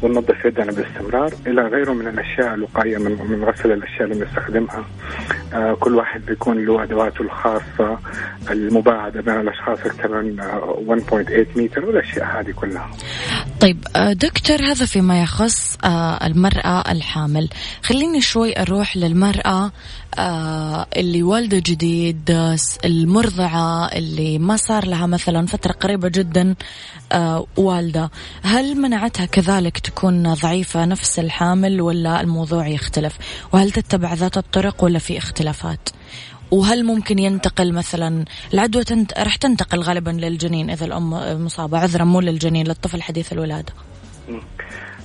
وننظف 0.01 0.45
يدنا 0.45 0.71
باستمرار 0.71 1.31
إلى 1.47 1.61
غيره 1.61 1.93
من 1.93 2.07
الأشياء 2.07 2.53
الوقائية 2.53 2.97
من 2.97 3.11
من 3.29 3.43
غسل 3.43 3.71
الأشياء 3.71 4.03
اللي 4.03 4.25
بنستخدمها 4.25 4.85
آه 5.53 5.73
كل 5.73 5.95
واحد 5.95 6.25
بيكون 6.25 6.65
له 6.65 6.83
أدواته 6.83 7.21
الخاصة 7.21 7.99
المباعدة 8.51 9.21
بين 9.21 9.39
الأشخاص 9.39 9.79
أكثر 9.85 10.21
من 10.21 10.41
1.8 11.55 11.57
متر 11.57 11.85
والأشياء 11.85 12.25
هذه 12.39 12.51
كلها. 12.51 12.89
طيب 13.61 13.87
آه، 13.95 14.13
دكتور 14.13 14.63
هذا 14.63 14.85
فيما 14.85 15.21
يخص 15.21 15.77
آه، 15.83 16.27
المرأة 16.27 16.91
الحامل، 16.91 17.49
خليني 17.83 18.21
شوي 18.21 18.61
أروح 18.61 18.97
للمرأة 18.97 19.71
آه 20.19 20.87
اللي 20.97 21.23
والدة 21.23 21.57
جديد 21.57 22.55
المرضعة 22.85 23.85
اللي 23.85 24.39
ما 24.39 24.57
صار 24.57 24.85
لها 24.85 25.05
مثلا 25.05 25.47
فترة 25.47 25.71
قريبة 25.71 26.07
جدا 26.07 26.55
والدة. 27.57 28.11
هل 28.43 28.75
مناعتها 28.75 29.25
كذلك 29.25 29.79
تكون 29.79 30.33
ضعيفة 30.33 30.85
نفس 30.85 31.19
الحامل 31.19 31.81
ولا 31.81 32.21
الموضوع 32.21 32.67
يختلف؟ 32.67 33.17
وهل 33.53 33.71
تتبع 33.71 34.13
ذات 34.13 34.37
الطرق 34.37 34.83
ولا 34.83 34.99
في 34.99 35.17
اختلافات؟ 35.17 35.89
وهل 36.51 36.85
ممكن 36.85 37.19
ينتقل 37.19 37.73
مثلا 37.73 38.25
العدوى 38.53 38.83
تنت... 38.83 39.19
راح 39.19 39.35
تنتقل 39.35 39.79
غالبا 39.79 40.09
للجنين 40.09 40.69
إذا 40.69 40.85
الأم 40.85 41.09
مصابة 41.45 41.79
عذرا 41.79 42.03
مو 42.03 42.21
للجنين 42.21 42.67
للطفل 42.67 43.01
حديث 43.01 43.33
الولادة. 43.33 43.73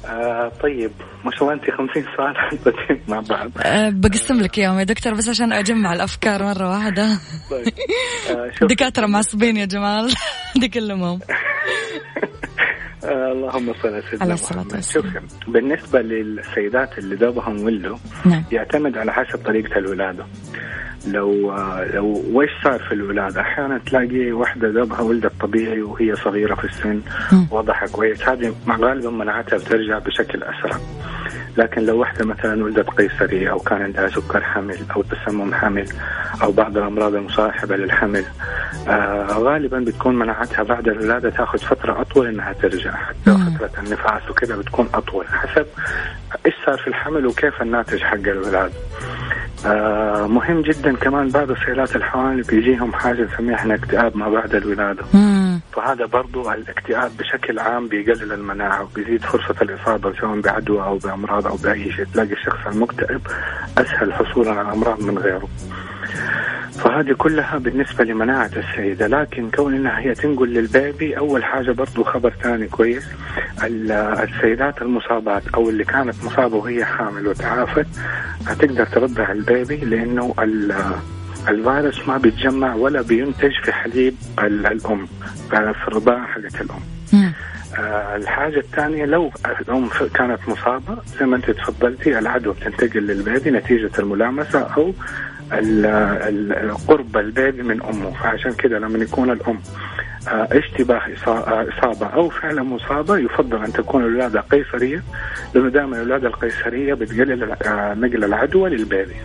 آه 0.07 0.53
طيب 0.63 0.91
ما 1.25 1.31
شاء 1.31 1.43
الله 1.43 1.55
انت 1.55 1.71
50 1.71 2.05
سؤال 2.17 2.37
حطيتين 2.51 3.03
مع 3.09 3.21
بعض. 3.21 3.51
أه 3.59 3.91
بقسم 3.91 4.41
لك 4.41 4.59
اياهم 4.59 4.79
يا 4.79 4.85
دكتور 4.85 5.15
بس 5.15 5.29
عشان 5.29 5.53
أجمع 5.53 5.93
الأفكار 5.93 6.43
مرة 6.43 6.71
واحدة. 6.71 7.19
طيب. 7.51 7.73
آه 8.31 8.67
دكاترة 8.67 9.07
معصبين 9.07 9.57
يا 9.57 9.65
جمال. 9.65 10.15
دي 10.61 10.69
كلهم. 10.69 11.21
آه 13.05 13.33
اللهم 13.33 13.75
صل 13.83 13.89
على 13.89 14.03
سيدنا 14.11 14.35
محمد. 14.35 14.85
شوف 14.85 15.07
بالنسبة 15.49 16.01
للسيدات 16.01 16.99
اللي 16.99 17.17
دوبهم 17.17 17.61
ولدوا 17.61 17.97
نعم. 18.25 18.45
يعتمد 18.53 18.99
على 18.99 19.13
حسب 19.13 19.39
طريقة 19.47 19.79
الولادة. 19.79 20.27
لو 21.07 21.55
لو 21.95 22.23
وش 22.33 22.51
صار 22.65 22.79
في 22.79 22.95
الولادة؟ 22.95 23.41
أحيانا 23.41 23.79
تلاقي 23.79 24.33
واحدة 24.33 24.69
ذبها 24.69 25.01
ولدت 25.01 25.33
طبيعي 25.41 25.83
وهي 25.83 26.17
صغيرة 26.17 26.55
في 26.55 26.65
السن 26.65 27.01
وضعها 27.51 27.87
كويس. 27.87 28.29
هذه 28.29 28.55
غالبا 28.69 29.11
مناعتها 29.11 29.57
بترجع 29.57 29.99
بشكل 29.99 30.43
أسرع. 30.43 30.77
لكن 31.57 31.83
لو 31.83 32.01
واحدة 32.01 32.25
مثلا 32.25 32.65
ولدت 32.65 32.91
قيصري 32.91 33.51
أو 33.51 33.59
كان 33.59 33.83
عندها 33.83 34.09
سكر 34.09 34.41
حمل 34.41 34.79
أو 34.97 35.03
تسمم 35.03 35.55
حمل 35.55 35.89
أو 36.43 36.53
بعض 36.53 36.77
الأمراض 36.77 37.15
المصاحبة 37.15 37.77
للحمل 37.77 38.25
آه 38.89 39.27
غالبا 39.33 39.79
بتكون 39.79 40.19
مناعتها 40.19 40.63
بعد 40.63 40.89
الولادة 40.89 41.31
تاخذ 41.31 41.59
فترة 41.59 42.01
أطول 42.01 42.27
إنها 42.27 42.53
ترجع. 42.53 42.93
حتى 42.93 43.37
فترة 43.59 43.71
النفاس 43.79 44.31
وكذا 44.31 44.57
بتكون 44.57 44.89
أطول. 44.95 45.27
حسب 45.29 45.67
إيش 46.47 46.55
صار 46.67 46.79
في 46.79 46.87
الحمل 46.87 47.27
وكيف 47.27 47.63
الناتج 47.63 48.03
حق 48.03 48.15
الولاد. 48.15 48.73
آه 49.67 50.27
مهم 50.27 50.63
جدا 50.63 50.97
كمان 50.97 51.29
بعض 51.29 51.51
السيدات 51.51 51.97
الحوامل 51.97 52.43
بيجيهم 52.43 52.93
حاجة 52.93 53.23
نسميها 53.35 53.55
إحنا 53.55 53.75
اكتئاب 53.75 54.17
ما 54.17 54.29
بعد 54.29 54.55
الولادة 54.55 55.03
مم. 55.15 55.61
فهذا 55.73 56.07
برضو 56.07 56.51
الاكتئاب 56.53 57.11
بشكل 57.19 57.59
عام 57.59 57.89
بيقلل 57.89 58.33
المناعة 58.33 58.83
وبيزيد 58.83 59.23
فرصة 59.23 59.55
الإصابة 59.63 60.13
سواء 60.21 60.41
بعدوى 60.41 60.83
أو 60.83 60.99
بأمراض 60.99 61.47
أو 61.47 61.57
بأي 61.57 61.93
شيء 61.93 62.05
تلاقي 62.15 62.33
الشخص 62.33 62.67
المكتئب 62.67 63.21
أسهل 63.79 64.15
حصولا 64.15 64.51
على 64.51 64.73
امراض 64.73 65.03
من 65.03 65.19
غيره. 65.19 65.49
فهذه 66.73 67.13
كلها 67.13 67.59
بالنسبة 67.59 68.05
لمناعة 68.05 68.51
السيدة 68.57 69.07
لكن 69.07 69.51
كون 69.51 69.75
إنها 69.75 69.99
هي 69.99 70.15
تنقل 70.15 70.49
للبيبي 70.49 71.19
أول 71.19 71.45
حاجة 71.45 71.71
برضو 71.73 72.05
خبر 72.05 72.33
ثاني 72.43 72.69
كويس 72.69 73.05
السيدات 73.65 74.83
المصابات 74.83 75.43
أو 75.55 75.71
اللي 75.71 75.85
كانت 75.85 76.25
مصابة 76.25 76.57
وهي 76.57 76.85
حامل 76.85 77.27
وتعافت 77.29 77.87
هتقدر 78.47 78.87
ترضع 78.87 79.33
البيبي 79.33 79.77
لأنه 79.77 80.35
الفيروس 81.49 82.09
ما 82.09 82.19
بيتجمع 82.19 82.75
ولا 82.75 83.03
بينتج 83.03 83.53
في 83.65 83.73
حليب 83.73 84.15
الأم 84.43 85.07
في 85.51 85.89
الرضاعة 85.89 86.27
حقت 86.27 86.61
الأم. 86.61 86.81
آه 87.79 88.17
الحاجة 88.17 88.59
الثانية 88.59 89.05
لو 89.05 89.31
الأم 89.61 89.89
كانت 90.15 90.39
مصابة 90.49 90.99
زي 91.21 91.27
ما 91.27 91.37
أنت 91.37 91.51
تفضلتي 91.51 92.19
العدوى 92.19 92.55
بتنتقل 92.55 93.01
للبيبي 93.07 93.51
نتيجة 93.51 93.91
الملامسة 93.99 94.59
أو 94.61 94.93
قرب 96.89 97.17
البيبي 97.17 97.63
من 97.63 97.83
أمه 97.83 98.11
فعشان 98.11 98.53
كذا 98.53 98.79
لما 98.79 98.99
يكون 98.99 99.31
الأم 99.31 99.59
آه، 100.29 100.49
اشتباه 100.53 101.01
آه، 101.27 101.67
إصابة 101.69 102.07
أو 102.07 102.29
فعلا 102.29 102.63
مصابة 102.63 103.19
يفضل 103.19 103.65
أن 103.65 103.73
تكون 103.73 104.05
الولاده 104.05 104.41
قيصريه 104.41 105.03
لأنه 105.55 105.69
دائما 105.69 105.97
الولاده 105.97 106.29
القيصرية 106.29 106.95
بتقلل 106.95 107.53
آه، 107.53 107.95
نقل 107.95 108.25
العدوى 108.25 108.71
للبيبي. 108.71 109.17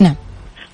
نعم. 0.00 0.14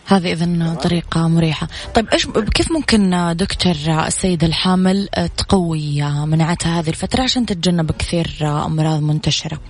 هذه 0.06 0.32
اذا 0.32 0.74
طريقة 0.74 1.28
مريحة. 1.28 1.68
طيب 1.94 2.08
إيش 2.08 2.26
كيف 2.26 2.72
ممكن 2.72 3.32
دكتور 3.36 3.74
السيدة 4.06 4.46
الحامل 4.46 5.08
تقوي 5.36 6.02
مناعتها 6.26 6.80
هذه 6.80 6.88
الفترة 6.88 7.22
عشان 7.22 7.46
تتجنب 7.46 7.90
كثير 7.90 8.26
أمراض 8.42 9.02
منتشرة؟ 9.02 9.60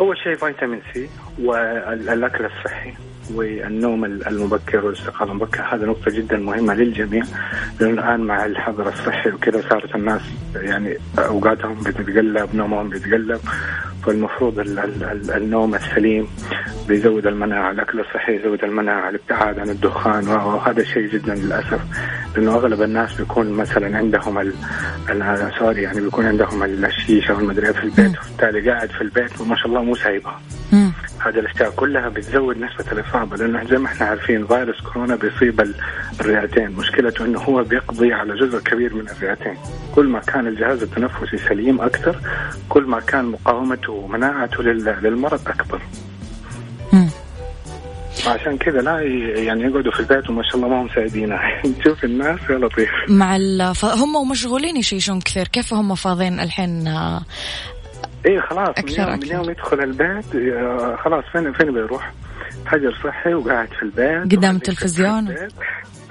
أول 0.00 0.16
شيء 0.18 0.34
فيتامين 0.34 0.80
سي 0.94 1.08
والأكل 1.42 2.44
الصحي. 2.44 2.94
والنوم 3.34 4.04
المبكر 4.04 4.86
والاستيقاظ 4.86 5.30
المبكر 5.30 5.62
هذا 5.62 5.86
نقطة 5.86 6.10
جدا 6.10 6.36
مهمة 6.36 6.74
للجميع 6.74 7.22
لأنه 7.80 8.02
الآن 8.02 8.20
مع 8.20 8.46
الحظر 8.46 8.88
الصحي 8.88 9.30
وكذا 9.30 9.62
صارت 9.70 9.94
الناس 9.94 10.22
يعني 10.54 10.96
أوقاتهم 11.18 11.74
بتتقلب 11.74 12.54
نومهم 12.54 12.88
بيتقلب 12.88 13.40
فالمفروض 14.06 14.58
النوم 15.36 15.74
السليم 15.74 16.26
بيزود 16.88 17.26
المناعة 17.26 17.70
الأكل 17.70 18.00
الصحي 18.00 18.36
يزود 18.36 18.64
المناعة 18.64 19.08
الابتعاد 19.08 19.58
عن 19.58 19.70
الدخان 19.70 20.28
وهذا 20.28 20.84
شيء 20.84 21.08
جدا 21.08 21.34
للأسف 21.34 21.80
لأنه 22.36 22.54
أغلب 22.54 22.82
الناس 22.82 23.14
بيكون 23.14 23.50
مثلا 23.52 23.96
عندهم 23.98 24.52
سوري 25.58 25.82
يعني 25.82 26.00
بيكون 26.00 26.26
عندهم 26.26 26.62
الشيشة 26.62 27.34
والمدري 27.34 27.72
في 27.72 27.84
البيت 27.84 28.12
وبالتالي 28.18 28.70
قاعد 28.70 28.90
في 28.90 29.00
البيت 29.00 29.40
وما 29.40 29.56
شاء 29.56 29.66
الله 29.66 29.82
مو 29.82 29.94
سايبها. 29.94 30.40
هذه 31.18 31.38
الأشياء 31.38 31.70
كلها 31.70 32.08
بتزود 32.08 32.56
نسبة 32.56 32.92
الإصابة 32.92 33.36
لأنه 33.36 33.64
زي 33.64 33.76
ما 33.76 33.86
إحنا 33.86 34.06
عارفين 34.06 34.46
فيروس 34.46 34.80
كورونا 34.80 35.16
بيصيب 35.16 35.74
الرئتين. 36.20 36.70
مشكلته 36.70 37.24
إنه 37.24 37.40
هو 37.40 37.62
بيقضي 37.62 38.12
على 38.12 38.34
جزء 38.34 38.58
كبير 38.58 38.94
من 38.94 39.08
الرئتين. 39.08 39.56
كل 39.94 40.06
ما 40.08 40.20
كان 40.20 40.46
الجهاز 40.46 40.82
التنفسي 40.82 41.38
سليم 41.38 41.80
أكثر 41.80 42.20
كل 42.68 42.82
ما 42.82 43.00
كان 43.00 43.24
مقاومته 43.24 43.92
ومناعته 43.92 44.62
للمرض 44.62 45.48
أكبر. 45.48 45.80
عشان 48.26 48.58
كذا 48.58 48.80
لا 48.80 49.00
يعني 49.42 49.62
يقعدوا 49.62 49.92
في 49.92 50.00
البيت 50.00 50.30
وما 50.30 50.42
شاء 50.42 50.56
الله 50.56 50.68
ما 50.68 50.82
هم 50.82 50.88
سايبينها 50.94 51.62
تشوف 51.80 52.04
الناس 52.08 52.40
يا 52.50 52.58
لطيف. 52.58 52.90
مع 53.08 53.36
الف... 53.36 53.84
هم 53.84 54.30
مشغولين 54.30 54.76
يشيشون 54.76 55.20
كثير. 55.20 55.48
كيف 55.48 55.74
هم 55.74 55.94
فاضيين 55.94 56.40
الحين؟ 56.40 56.88
إيه 58.26 58.40
خلاص 58.40 58.68
أكثر 58.68 59.02
من, 59.02 59.08
يوم, 59.10 59.20
من 59.20 59.26
يوم 59.30 59.50
يدخل 59.50 59.80
البيت 59.80 60.24
خلاص 60.98 61.24
فين 61.32 61.52
فين 61.52 61.72
بيروح؟ 61.72 62.12
حجر 62.66 62.94
صحي 63.04 63.34
وقاعد 63.34 63.68
في 63.68 63.82
البيت 63.82 64.36
قدام 64.36 64.56
التلفزيون. 64.56 65.34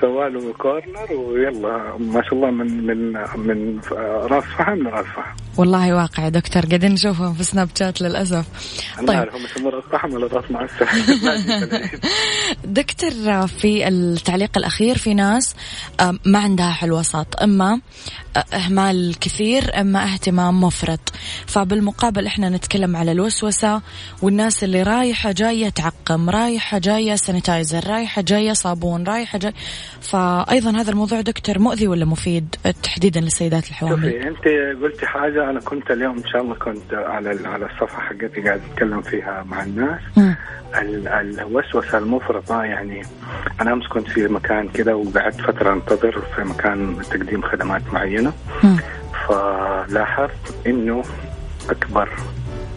سواله 0.02 0.54
كورنر 0.54 1.14
ويلا 1.14 1.98
ما 2.00 2.22
شاء 2.24 2.34
الله 2.34 2.52
من 2.52 2.88
من 2.88 3.14
من 3.38 3.80
راس 4.32 4.44
فحم 4.44 4.74
لراس 4.74 5.06
فحم 5.06 5.36
والله 5.58 5.94
واقع. 5.96 6.24
يا 6.24 6.30
دكتور 6.30 6.66
قاعدين 6.66 6.92
نشوفهم 6.92 7.34
في 7.34 7.44
سناب 7.44 7.70
شات 7.80 8.02
للاسف 8.02 8.46
طيب. 9.08 9.20
هم 9.20 9.82
فحم 9.92 10.14
ولا 10.14 10.28
راس 10.28 10.52
معسل 10.52 10.86
دكتور 12.66 13.12
في 13.48 13.88
التعليق 13.88 14.58
الأخير 14.58 14.98
في 14.98 15.14
ناس 15.14 15.56
ما 16.26 16.40
عندها 16.40 16.72
حل 16.72 16.92
وسط 16.92 17.42
إما 17.42 17.82
إهمال 18.54 19.20
كثير 19.20 19.82
إما 19.82 20.04
اهتمام 20.04 20.64
مفرط. 20.64 21.14
فبالمقابل 21.46 22.28
إحنا 22.28 22.50
نتكلم 22.50 22.96
على 22.96 23.12
الوسوسة 23.12 23.82
والناس 24.22 24.64
اللي 24.64 24.84
رايحة 24.84 25.32
جاية 25.32 25.70
تعقم 25.70 26.30
رايحة 26.30 26.78
جاية 26.78 27.16
سانيتايزر 27.16 27.88
رايحة 27.88 28.22
جاية 28.22 28.54
صابون 28.54 29.04
رايحة 29.04 29.38
جاية. 29.40 29.54
فايضا 30.02 30.72
هذا 30.72 30.92
الموضوع 30.92 31.22
دكتور 31.22 31.60
مؤذي 31.60 31.88
ولا 31.88 32.06
مفيد؟ 32.06 32.56
تحديدا 32.84 33.20
للسيدات 33.20 33.70
الحوامل. 33.70 34.12
شوفي 34.12 34.28
أنت 34.28 34.84
قلتي 34.84 35.06
حاجة 35.06 35.43
أنا 35.50 35.60
كنت 35.60 35.92
اليوم 35.92 36.18
إن 36.18 36.28
شاء 36.28 36.42
الله 36.42 36.56
كنت 36.56 36.94
على 36.94 37.48
على 37.48 37.66
الصفحة 37.66 38.02
حقتي 38.02 38.42
قاعد 38.42 38.62
أتكلم 38.72 39.02
فيها 39.02 39.44
مع 39.50 39.64
الناس. 39.64 40.00
الوسوسة 41.40 41.98
المفرطة 41.98 42.64
يعني 42.64 43.02
أنا 43.62 43.74
أمس 43.74 43.88
كنت 43.88 44.08
في 44.08 44.28
مكان 44.28 44.70
كذا 44.70 44.94
وقعدت 44.94 45.42
فترة 45.42 45.74
أنتظر 45.74 46.22
في 46.36 46.44
مكان 46.44 46.98
تقديم 47.12 47.42
خدمات 47.42 47.82
معينة. 47.94 48.34
فلاحظت 49.28 50.68
إنه 50.68 51.04
أكبر 51.70 52.10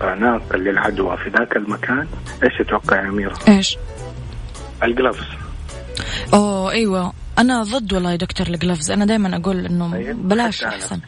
ناقل 0.01 0.59
للعدوى 0.59 1.17
في 1.17 1.31
ذاك 1.31 1.57
المكان 1.57 2.07
إيش 2.45 2.59
تتوقع 2.59 2.97
يا 2.97 3.09
أميرة؟ 3.09 3.39
إيش؟ 3.49 3.79
الجلافز. 4.83 5.27
أوه 6.35 6.71
أيوه. 6.71 7.13
أنا 7.39 7.63
ضد 7.63 7.93
والله 7.93 8.11
يا 8.11 8.17
دكتور 8.17 8.47
ال 8.47 8.52
gloves. 8.52 8.91
أنا 8.91 9.05
دائما 9.05 9.37
أقول 9.37 9.67
إنه 9.67 9.93
طيب، 9.93 10.29
بلاش 10.29 10.65
أحسن. 10.65 11.01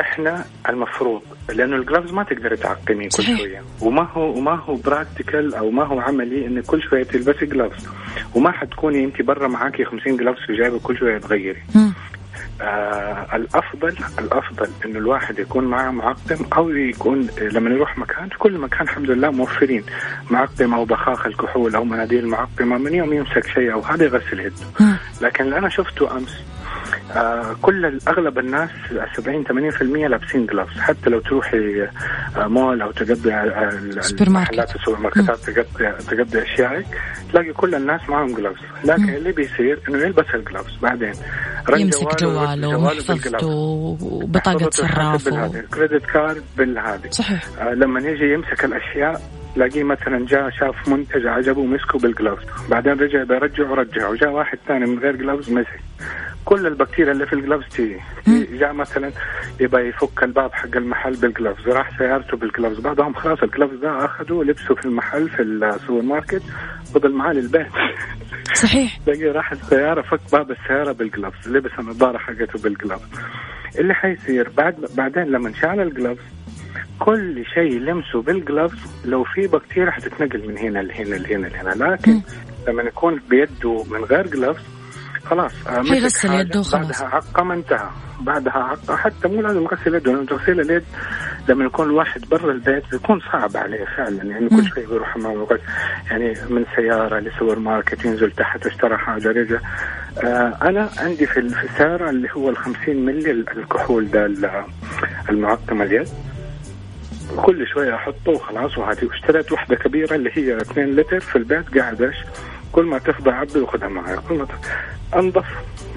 إحنا 0.00 0.44
المفروض 0.68 1.22
لأنه 1.54 1.76
ال 1.76 1.81
gloves 1.81 2.12
ما 2.12 2.22
تقدر 2.22 2.54
تعقمي 2.56 3.08
كل 3.08 3.22
شوية. 3.22 3.62
وما 3.80 4.08
هو 4.12 4.38
وما 4.38 4.54
هو 4.54 4.74
practical 4.74 5.54
أو 5.54 5.70
ما 5.70 5.84
هو 5.86 6.00
عملي 6.00 6.46
ان 6.46 6.60
كل 6.62 6.82
شوية 6.82 7.02
تلبسي 7.02 7.46
gloves. 7.46 7.86
وما 8.34 8.50
حتكوني 8.52 9.04
انت 9.04 9.22
برا 9.22 9.48
معاكي 9.48 9.84
50 9.84 10.16
gloves 10.16 10.40
في 10.46 10.52
جيبك 10.62 10.80
كل 10.82 10.98
شوية 10.98 11.18
تغيري. 11.18 11.62
آه 12.60 13.36
الافضل 13.36 13.96
الأفضل 14.18 14.68
إنه 14.84 14.98
الواحد 14.98 15.38
يكون 15.38 15.64
معه 15.64 15.90
معقم 15.90 16.46
أو 16.56 16.70
يكون 16.70 17.28
لما 17.40 17.70
يروح 17.70 17.98
مكان 17.98 18.28
في 18.28 18.38
كل 18.38 18.58
مكان 18.58 18.82
الحمد 18.82 19.10
لله 19.10 19.30
موفرين. 19.30 19.84
معقم 20.30 20.74
أو 20.74 20.84
بخاخ 20.84 21.26
الكحول 21.26 21.74
أو 21.74 21.84
مناديل 21.84 22.26
معقمة 22.26 22.78
من 22.78 22.94
يوم 22.94 23.12
يمسك 23.12 23.46
شيء 23.46 23.72
أو 23.72 23.80
هذا 23.80 24.04
يغسل 24.04 24.40
يده. 24.40 24.66
لكن 25.20 25.44
اللي 25.44 25.58
أنا 25.58 25.68
شفته 25.68 26.16
أمس 26.16 26.34
آه 27.16 27.56
كل 27.62 27.98
أغلب 28.08 28.38
الناس 28.38 28.70
70 29.16 29.44
80% 29.44 29.82
لابسين 29.82 30.46
gloves 30.46 30.78
حتى 30.80 31.10
لو 31.10 31.20
تروحي 31.20 31.82
آه 32.36 32.46
مول 32.46 32.82
أو 32.82 32.90
تقضي 32.90 33.34
المحلات 34.28 34.76
السوبر 34.76 34.98
ماركتات 34.98 35.36
تقضي 35.38 35.92
تقضي 35.92 36.42
أشيائك 36.42 36.86
تلاقي 37.32 37.52
كل 37.52 37.74
الناس 37.74 38.00
معهم 38.08 38.34
gloves 38.34 38.62
لكن 38.84 39.08
اللي 39.08 39.32
بيصير 39.32 39.80
إنه 39.88 39.98
يلبس 39.98 40.26
ال 40.34 40.40
gloves 40.40 40.76
بعدين. 40.82 41.12
يمسك 41.76 42.22
جواله 42.22 42.68
ومحفظته 42.78 43.46
وبطاقة 43.46 44.70
صرافه. 44.70 45.60
credit 45.74 46.06
card 46.06 46.42
بالهذه. 46.56 47.10
صحيح. 47.10 47.44
آه 47.60 47.74
لما 47.74 48.00
يجي 48.00 48.32
يمسك 48.32 48.64
الأشياء 48.64 49.20
تلاقيه 49.54 49.82
مثلا 49.82 50.26
جاء 50.26 50.50
شاف 50.50 50.88
منتج 50.88 51.26
عجبه 51.26 51.60
ومسكه 51.60 51.98
بال 51.98 52.10
gloves 52.10 52.44
بعدين 52.70 52.92
رجع 52.92 53.22
بيرجع 53.24 53.70
ورجع 53.70 54.08
وجاء 54.08 54.30
واحد 54.30 54.58
ثاني 54.68 54.86
من 54.86 54.98
غير 54.98 55.16
gloves 55.16 55.50
مسك. 55.50 55.80
كل 56.44 56.66
البكتيريا 56.66 57.12
اللي 57.12 57.26
في 57.26 57.32
ال 57.32 57.37
gloves 57.37 57.68
تيجي 57.68 58.00
جاء 58.58 58.72
مثلا 58.72 59.12
يبغى 59.60 59.88
يفك 59.88 60.22
الباب 60.22 60.52
حق 60.52 60.76
المحل 60.76 61.16
بال 61.16 61.29
gloves 61.29 61.68
راح 61.68 61.98
سيارته 61.98 62.36
بال 62.36 62.47
gloves 62.47 62.80
بعضهم 62.80 63.14
خلاص 63.14 63.42
ال 63.42 63.47
gloves 63.47 63.76
ده 63.76 64.04
اخذوا 64.04 64.44
لبسه 64.44 64.74
في 64.74 64.86
المحل 64.86 65.28
في 65.28 65.42
السوبر 65.42 66.02
ماركت 66.02 66.42
فضل 66.94 67.12
معاه 67.12 67.32
للبيت 67.32 67.66
صحيح. 68.54 68.96
تلاقيه 69.06 69.32
راح 69.32 69.52
السيارة 69.52 70.02
فك 70.02 70.20
باب 70.32 70.50
السيارة 70.50 70.92
بال 70.92 71.06
gloves 71.06 71.48
لبس 71.48 71.70
النظارة 71.78 72.18
حقته 72.18 72.58
بال 72.62 72.74
gloves 72.74 73.08
اللي 73.78 73.94
حيصير 73.94 74.48
بعد 74.56 74.74
بعدين 74.96 75.24
لما 75.24 75.52
شال 75.52 75.80
ال 75.80 75.86
gloves 75.86 76.22
كل 76.98 77.44
شيء 77.54 77.78
لمسه 77.80 78.22
بال 78.22 78.36
gloves 78.36 78.78
لو 79.04 79.24
في 79.24 79.46
بكتيريا 79.46 79.90
حتتنقل 79.90 80.48
من 80.48 80.58
هنا 80.58 80.78
لهنا 80.78 81.14
لهنا 81.14 81.46
لهنا. 81.46 81.84
لكن 81.84 82.20
لما 82.68 82.82
يكون 82.82 83.20
بيده 83.30 83.84
من 83.90 84.04
غير 84.04 84.26
جلافز 84.26 84.73
خلاص 85.26 85.52
حيغسل 85.68 86.34
يده 86.34 86.60
وخلاص 86.60 86.74
بعدها 86.74 87.14
عقم 87.14 87.52
انتهى. 87.52 87.88
بعدها 88.20 88.52
عقم 88.52 88.96
حتى 88.96 89.28
مو 89.28 89.42
لازم 89.42 89.62
يغسل 89.62 89.94
يده 89.94 90.12
لأنه 90.12 90.26
تغسيل 90.26 90.60
اليد 90.60 90.84
لما 91.48 91.64
يكون 91.64 91.86
الواحد 91.86 92.20
برا 92.30 92.52
البيت 92.52 92.82
بيكون 92.92 93.20
صعب 93.32 93.56
عليه 93.56 93.84
فعلا. 93.96 94.24
يعني 94.24 94.48
كل 94.48 94.64
شيء 94.64 94.88
بيروح 94.88 95.08
حمام 95.08 95.46
يعني 96.10 96.34
من 96.50 96.64
سيارة 96.76 97.18
لسوبر 97.18 97.58
ماركت 97.58 98.04
ينزل 98.04 98.30
تحت 98.30 98.66
اشترى 98.66 98.96
حاجة 98.98 99.28
رجع. 99.28 99.58
آه 100.24 100.58
أنا 100.62 100.90
عندي 100.98 101.26
في 101.26 101.40
السيارة 101.40 102.10
اللي 102.10 102.28
هو 102.36 102.50
ال 102.50 102.56
50 102.56 102.96
ملي 102.96 103.30
الكحول 103.30 104.10
ده 104.10 104.30
المعقم 105.28 105.82
اليد. 105.82 106.08
كل 107.36 107.66
شوية 107.66 107.94
أحطه 107.94 108.30
وخلاص 108.32 108.78
وهذه 108.78 109.08
اشتريت 109.12 109.52
واحدة 109.52 109.76
كبيرة 109.76 110.14
اللي 110.14 110.30
هي 110.34 110.56
2 110.56 110.96
لتر 110.96 111.20
في 111.20 111.36
البيت 111.36 111.78
قاعد 111.78 112.02
إيش 112.02 112.16
كل 112.74 112.84
ما 112.84 112.98
تفضى 112.98 113.30
عبي 113.30 113.60
وخذها 113.60 113.88
معي 113.88 114.16
كل 114.28 114.34
ما 114.34 114.46
أنظف 115.16 115.46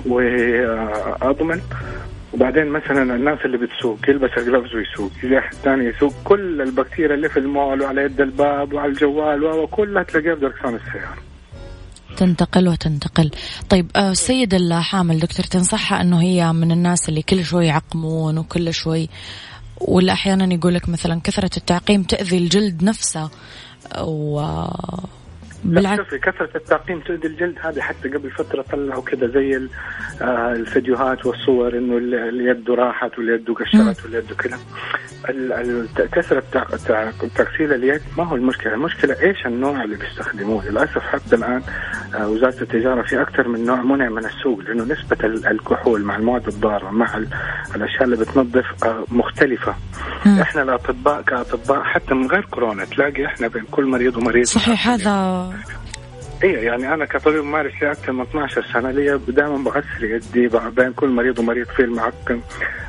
وأضمن. 0.06 1.62
وبعدين 2.34 2.68
مثلا 2.68 3.16
الناس 3.16 3.40
اللي 3.46 3.58
بتسوق 3.58 4.00
يلبس 4.10 4.30
الجلافز 4.38 4.76
ويسوق 4.76 5.12
يجي 5.24 5.40
أحد 5.40 5.54
ثاني 5.54 5.86
يسوق 5.86 6.14
كل 6.24 6.62
البكتيريا 6.62 7.16
اللي 7.16 7.30
في 7.30 7.40
المول 7.40 7.82
وعلى 7.82 8.02
يد 8.02 8.22
الباب 8.22 8.74
وعلى 8.74 8.92
الجوال 8.92 9.44
وكلها 9.44 10.04
تلاقيها 10.04 10.36
في 10.36 10.42
دركسان 10.42 10.76
السيارة. 10.76 11.18
تنتقل 12.18 12.68
وتنتقل. 12.68 13.32
طيب 13.70 13.92
آه، 13.96 14.12
السيد 14.12 14.54
الحامل 14.54 15.20
دكتور 15.20 15.46
تنصحها 15.46 16.02
إنه 16.02 16.22
هي 16.22 16.54
من 16.54 16.72
الناس 16.72 17.10
اللي 17.10 17.22
كل 17.22 17.44
شوي 17.44 17.66
يعقمون 17.66 18.38
وكل 18.38 18.74
شوي؟ 18.74 19.10
ولا 19.82 20.14
أحيانا 20.14 20.54
يقول 20.54 20.74
لك 20.76 20.90
مثلا 20.90 21.22
كثرة 21.24 21.58
التعقيم 21.58 22.04
تأذي 22.04 22.38
الجلد 22.38 22.84
نفسه؟ 22.84 23.30
و 24.02 24.42
بالعكس. 25.64 26.04
شوفي 26.04 26.20
كثرة 26.20 26.50
التعقيم 26.56 27.00
تؤذي 27.00 27.28
الجلد. 27.28 27.56
هذه 27.62 27.80
حتى 27.80 28.10
قبل 28.10 28.32
فترة 28.32 28.62
طلعوا 28.62 29.04
كذا 29.04 29.28
زي 29.28 29.68
آه، 30.22 30.52
الفيديوهات 30.54 31.26
والصور 31.26 31.78
إنه 31.78 31.98
اليد 31.98 32.70
راحت 32.70 33.18
واليد 33.18 33.52
قشرت 33.52 34.06
واليد 34.06 34.34
كذا 34.34 34.58
كثرة 36.12 36.44
تغسيل 37.36 37.74
اليد 37.74 38.02
ما 38.18 38.24
هو 38.24 38.36
المشكلة، 38.36 38.74
المشكلة 38.74 39.22
إيش 39.22 39.46
النوع 39.46 39.84
اللي 39.84 39.96
بيستخدموه، 39.96 40.70
للأسف 40.70 41.00
حتى 41.00 41.36
الآن 41.36 41.62
آه، 42.16 42.30
وزارة 42.30 42.62
التجارة 42.62 43.02
في 43.02 43.22
أكثر 43.22 43.48
من 43.48 43.66
نوع 43.66 43.82
منع 43.82 44.10
من 44.10 44.26
السوق 44.26 44.60
لأنه 44.60 44.84
نسبة 44.84 45.18
الكحول 45.52 46.02
مع 46.02 46.16
المواد 46.16 46.48
الضارة 46.48 46.90
مع 46.90 47.18
الأشياء 47.76 48.04
اللي 48.04 48.16
بتنظف 48.16 48.84
آه، 48.84 49.06
مختلفة. 49.12 49.76
إحنا 50.42 50.62
الأطباء 50.62 51.22
كأطباء 51.22 51.84
حتى 51.84 52.14
من 52.14 52.28
غير 52.28 52.46
كورونا 52.46 52.86
تلاقي 52.86 53.26
إحنا 53.26 53.48
بين 53.48 53.64
كل 53.72 53.86
مريض 53.86 54.18
ومريض. 54.18 54.46
صحيح 54.46 54.88
هذا 54.88 55.47
اي 56.44 56.52
يعني 56.52 56.94
أنا 56.94 57.06
كطبيب 57.06 57.44
ممارس 57.44 57.74
لي 57.82 57.92
أكثر 57.92 58.12
من 58.12 58.22
12 58.22 58.66
سنة. 58.74 58.92
لي 58.92 59.20
دائما 59.28 59.58
بغسل 59.58 60.04
يدي 60.04 60.50
بين 60.76 60.94
كل 60.94 61.10
مريض 61.10 61.40
ومريض 61.40 61.68
في 61.68 61.84
المعقم. 61.84 62.42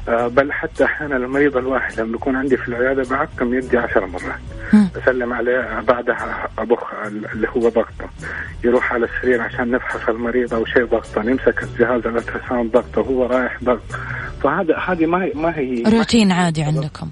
آه 0.09 0.29
بل 0.29 0.53
حتى 0.53 0.85
أحيانا 0.85 1.17
المريض 1.17 1.57
الواحد 1.57 2.01
لما 2.01 2.17
يكون 2.17 2.37
عندي 2.37 2.57
في 2.57 2.69
العيادة 2.69 3.03
بعقم 3.11 3.55
يدي 3.55 3.79
10 3.79 4.07
مرات. 4.07 4.41
بسلم 4.97 5.33
عليه 5.33 5.81
بعدها 5.81 6.49
أبخ 6.59 6.95
اللي 7.07 7.49
هو 7.57 7.69
ضغطه. 7.69 8.09
يروح 8.65 8.93
على 8.93 9.07
السرير 9.07 9.41
عشان 9.41 9.71
نفحص 9.71 10.09
المريض 10.09 10.55
أو 10.55 10.65
شيء 10.65 10.85
ضغطه. 10.85 11.23
نمسك 11.23 11.63
الجهاز 11.63 12.07
الألتراساوند 12.07 12.73
ضغطه 12.73 13.01
وهو 13.01 13.27
رايح 13.27 13.65
ضغط. 13.65 13.93
فهذا 14.43 14.79
هذه 14.79 15.07
ما 15.07 15.31
ما 15.35 15.59
هي 15.59 15.83
روتين 15.83 16.33
عادي 16.33 16.63
عندكم. 16.63 17.11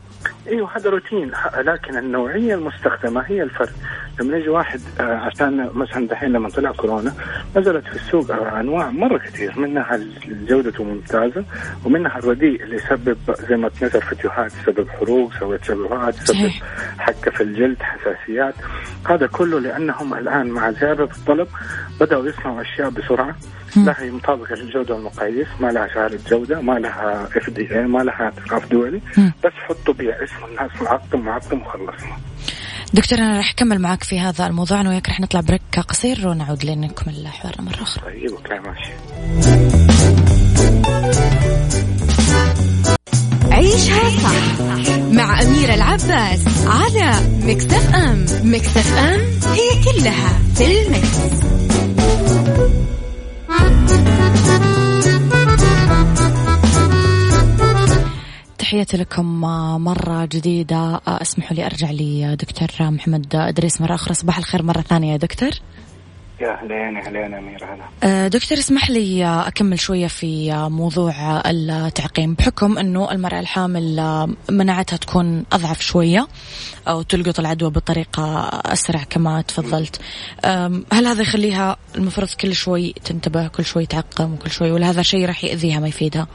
إيوه 0.49 0.77
هذا 0.77 0.91
روتين. 0.91 1.31
لكن 1.59 1.99
النوعية 1.99 2.55
المستخدمة 2.55 3.21
هي 3.21 3.43
الفرق 3.43 3.73
لما 4.21 4.37
يجي 4.37 4.49
واحد 4.49 4.81
آه، 5.01 5.03
عشان 5.03 5.71
مثلا 5.75 6.07
دحين 6.09 6.33
لما 6.33 6.49
طلع 6.49 6.73
كورونا 6.73 7.15
نزلت 7.57 7.85
في 7.85 7.97
السوق 7.97 8.31
أنواع 8.31 8.91
مرة 8.91 9.19
كثير 9.19 9.59
منها 9.59 10.01
جودته 10.27 10.85
ممتازة 10.85 11.45
ومنها 11.85 12.19
الرديء 12.19 12.63
اللي 12.63 12.77
يسبب 12.77 13.19
زي 13.49 13.57
ما 13.57 13.69
تنزل 13.69 14.03
فيديوهات 14.03 14.53
يسبب 14.63 14.89
حروق 14.89 15.33
سوى 15.41 15.59
تشوهات 15.59 16.15
يسبب 16.17 16.51
حكة 16.99 17.31
في 17.31 17.43
الجلد 17.43 17.83
حساسيات. 17.83 18.55
هذا 19.09 19.27
كله 19.27 19.61
لأنهم 19.61 20.15
الآن 20.15 20.47
مع 20.47 20.71
زيادة 20.71 21.05
الطلب 21.05 21.49
بدأوا 22.01 22.29
يصنعوا 22.29 22.63
أشياء 22.63 22.91
بسرعة. 22.91 23.37
لا 23.77 23.95
هي 24.03 24.11
مطابقة 24.11 24.55
للجودة 24.55 24.95
والمقاييس 24.95 25.49
ما 25.61 25.73
لها 25.73 25.89
شهاده 25.89 26.19
جوده 26.31 26.61
ما 26.61 26.73
لها 26.79 27.29
FDA 27.37 27.87
ما 27.87 27.99
لها 27.99 28.23
اعتراف 28.23 28.71
دولي. 28.71 29.01
بس 29.45 29.53
حطوا 29.53 29.95
بها 29.95 30.25
اسم 30.25 30.45
الناس 30.51 30.83
معقم 30.83 31.21
معقم 31.21 31.61
وخلصنا. 31.61 32.17
دكتور 32.94 33.18
أنا 33.18 33.37
راح 33.37 33.51
أكمل 33.51 33.79
معك 33.79 34.03
في 34.03 34.20
هذا 34.20 34.46
الموضوع 34.46 34.81
أنا 34.81 34.88
وياك 34.88 35.09
راح 35.09 35.20
نطلع 35.20 35.40
break 35.41 35.81
قصير 35.88 36.29
ونعود 36.29 36.64
لنكمل 36.64 37.29
حوارنا 37.29 37.62
مرة 37.62 37.83
أخرى. 37.83 38.05
طيب 38.05 38.31
okay 38.31 38.59
ماشي. 38.59 38.92
عيشها 43.53 44.11
صح 44.11 44.61
مع 45.11 45.42
أميرة 45.42 45.75
العباس 45.75 46.40
على 46.66 47.12
مكتف 47.42 47.94
أم 47.94 48.27
مكتف 48.42 48.96
أم 48.99 49.20
هي 49.53 49.85
كلها 49.85 50.38
في 50.55 50.83
المكس. 50.83 51.16
تحياتي 58.67 58.97
لكم 58.97 59.41
مرة 59.85 60.25
جديدة. 60.25 61.01
اسمحوا 61.07 61.57
لي 61.57 61.67
أرجع 61.67 61.91
لي 61.91 62.37
دكتور 62.37 62.91
محمد 62.91 63.35
إدريس. 63.35 63.81
مرة 63.81 63.95
أخرى 63.95 64.15
صباح 64.15 64.39
الخير 64.39 64.63
مرة 64.63 64.81
ثانية 64.81 65.13
يا 65.13 65.17
دكتور. 65.17 65.51
يا 66.41 66.59
أهلين 66.59 66.97
أهلين 66.97 67.35
امير 67.35 67.65
هلا. 68.03 68.29
دكتور 68.29 68.59
اسمح 68.59 68.91
لي 68.91 69.25
أكمل 69.25 69.79
شوية 69.79 70.07
في 70.07 70.53
موضوع 70.53 71.43
التعقيم 71.47 72.35
بحكم 72.35 72.79
إنه 72.79 73.11
المرأة 73.13 73.41
الحامل 73.41 73.97
مناعتها 74.51 74.97
تكون 74.97 75.45
أضعف 75.53 75.81
شوية 75.81 76.29
أو 76.89 77.03
تلقط 77.03 77.41
العدوى 77.41 77.71
بطريقة 77.71 78.49
أسرع 78.65 79.03
كما 79.03 79.43
تفضلت. 79.43 80.01
هل 80.93 81.07
هذا 81.07 81.23
يخليها 81.23 81.77
المفروض 81.95 82.29
كل 82.29 82.55
شوي 82.55 82.95
تنتبه 83.05 83.49
كل 83.49 83.65
شوي 83.65 83.87
تعقم 83.87 84.33
وكل 84.33 84.51
شوي 84.51 84.71
ولا 84.71 84.91
هذا 84.91 85.03
شيء 85.03 85.27
راح 85.27 85.45
يأذيها 85.45 85.81
ما 85.81 85.89
يفيدها؟ 85.89 86.27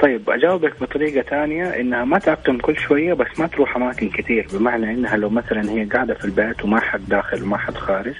طيب 0.00 0.30
أجاوبك 0.30 0.80
بطريقة 0.80 1.22
ثانية 1.22 1.80
إنها 1.80 2.04
ما 2.04 2.18
تعقم 2.18 2.58
كل 2.58 2.76
شوية 2.76 3.14
بس 3.14 3.26
ما 3.38 3.46
تروح 3.46 3.76
أماكن 3.76 4.08
كثير 4.10 4.46
بمعنى 4.52 4.90
إنها 4.90 5.16
لو 5.16 5.28
مثلا 5.30 5.70
هي 5.70 5.84
قاعدة 5.84 6.14
في 6.14 6.24
البيت 6.24 6.64
وما 6.64 6.80
حد 6.80 7.08
داخل 7.08 7.42
وما 7.42 7.56
حد 7.56 7.74
خارج 7.74 8.14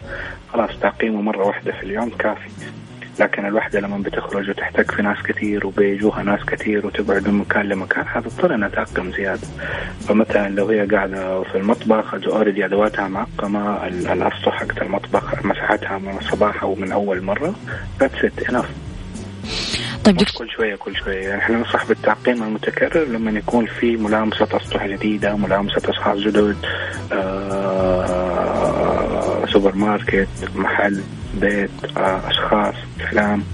خلاص 0.52 0.80
تعقيمه 0.80 1.22
مرة 1.22 1.46
واحدة 1.46 1.72
في 1.72 1.82
اليوم 1.82 2.10
كافي. 2.10 2.48
لكن 3.20 3.46
الوحدة 3.46 3.80
لما 3.80 3.98
بتخرج 3.98 4.50
وتحتك 4.50 4.90
في 4.90 5.02
ناس 5.02 5.22
كثير 5.22 5.66
وبيجوها 5.66 6.22
ناس 6.22 6.44
كثير 6.44 6.86
وتقعد 6.86 7.28
من 7.28 7.34
مكان 7.34 7.68
لمكان 7.68 8.06
حتضطر 8.06 8.54
إنها 8.54 8.68
تعقم 8.68 9.12
زيادة. 9.12 9.46
فمثلا 10.08 10.48
لو 10.48 10.66
هي 10.66 10.86
قاعدة 10.86 11.42
في 11.42 11.58
المطبخ 11.58 12.14
already 12.14 12.64
أدواتها 12.64 13.08
معقمة 13.08 13.86
الاسطح 13.86 14.52
حقت 14.52 14.82
المطبخ 14.82 15.46
مسحتها 15.46 15.98
من 15.98 16.18
الصباح 16.18 16.62
أو 16.62 16.74
من 16.74 16.92
أول 16.92 17.22
مرة 17.22 17.54
that's 18.00 18.24
it 18.24 18.50
enough 18.50 18.87
طيب 20.08 20.16
دكتور. 20.16 20.46
كل 20.46 20.52
شوية 20.52 20.76
كل 20.76 20.96
شوية. 20.96 21.28
يعني 21.28 21.42
إحنا 21.42 21.56
ننصح 21.56 21.86
بالتعقيم 21.86 22.42
المتكرر 22.42 23.04
لما 23.04 23.30
يكون 23.30 23.66
في 23.66 23.96
ملامسة 23.96 24.48
اسطح 24.52 24.86
جديدة 24.86 25.36
ملامسة 25.36 25.82
اشخاص 25.88 26.18
جدد 26.18 26.56
آه 27.12 28.18
سوبر 29.52 29.74
ماركت 29.74 30.28
محل 30.54 31.02
بيت 31.34 31.70
آه 31.96 32.20
أشخاص 32.30 32.74
كلام 33.10 33.44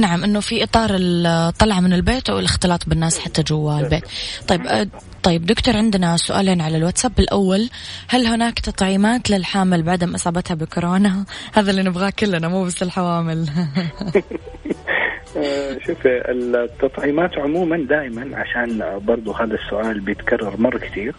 نعم 0.00 0.24
إنه 0.24 0.40
في 0.40 0.62
إطار 0.64 0.90
الطلعه 0.92 1.80
من 1.80 1.92
البيت 1.92 2.30
أو 2.30 2.38
الاختلاط 2.38 2.88
بالناس 2.88 3.18
حتى 3.18 3.42
جوا 3.42 3.80
البيت. 3.80 4.04
طيب 4.48 4.66
آه، 4.66 4.86
طيب 5.22 5.46
دكتور 5.46 5.76
عندنا 5.76 6.16
سؤالين 6.16 6.60
على 6.60 6.76
الواتساب. 6.76 7.12
الأول 7.18 7.70
هل 8.08 8.26
هناك 8.26 8.58
تطعيمات 8.58 9.30
للحامل 9.30 9.82
بعدم 9.82 10.14
إصابتها 10.14 10.54
بكورونا؟ 10.54 11.24
هذا 11.56 11.70
اللي 11.70 11.82
نبغاه 11.82 12.10
كلنا 12.10 12.48
مو 12.48 12.64
بس 12.64 12.82
الحوامل. 12.82 13.48
آه، 15.36 15.78
شوفي 15.86 16.22
التطعيمات 16.30 17.38
عموما 17.38 17.76
دائما 17.76 18.36
عشان 18.36 19.00
برضو 19.06 19.32
هذا 19.32 19.54
السؤال 19.54 20.00
بيتكرر 20.00 20.54
مرة 20.58 20.78
كثير 20.78 21.14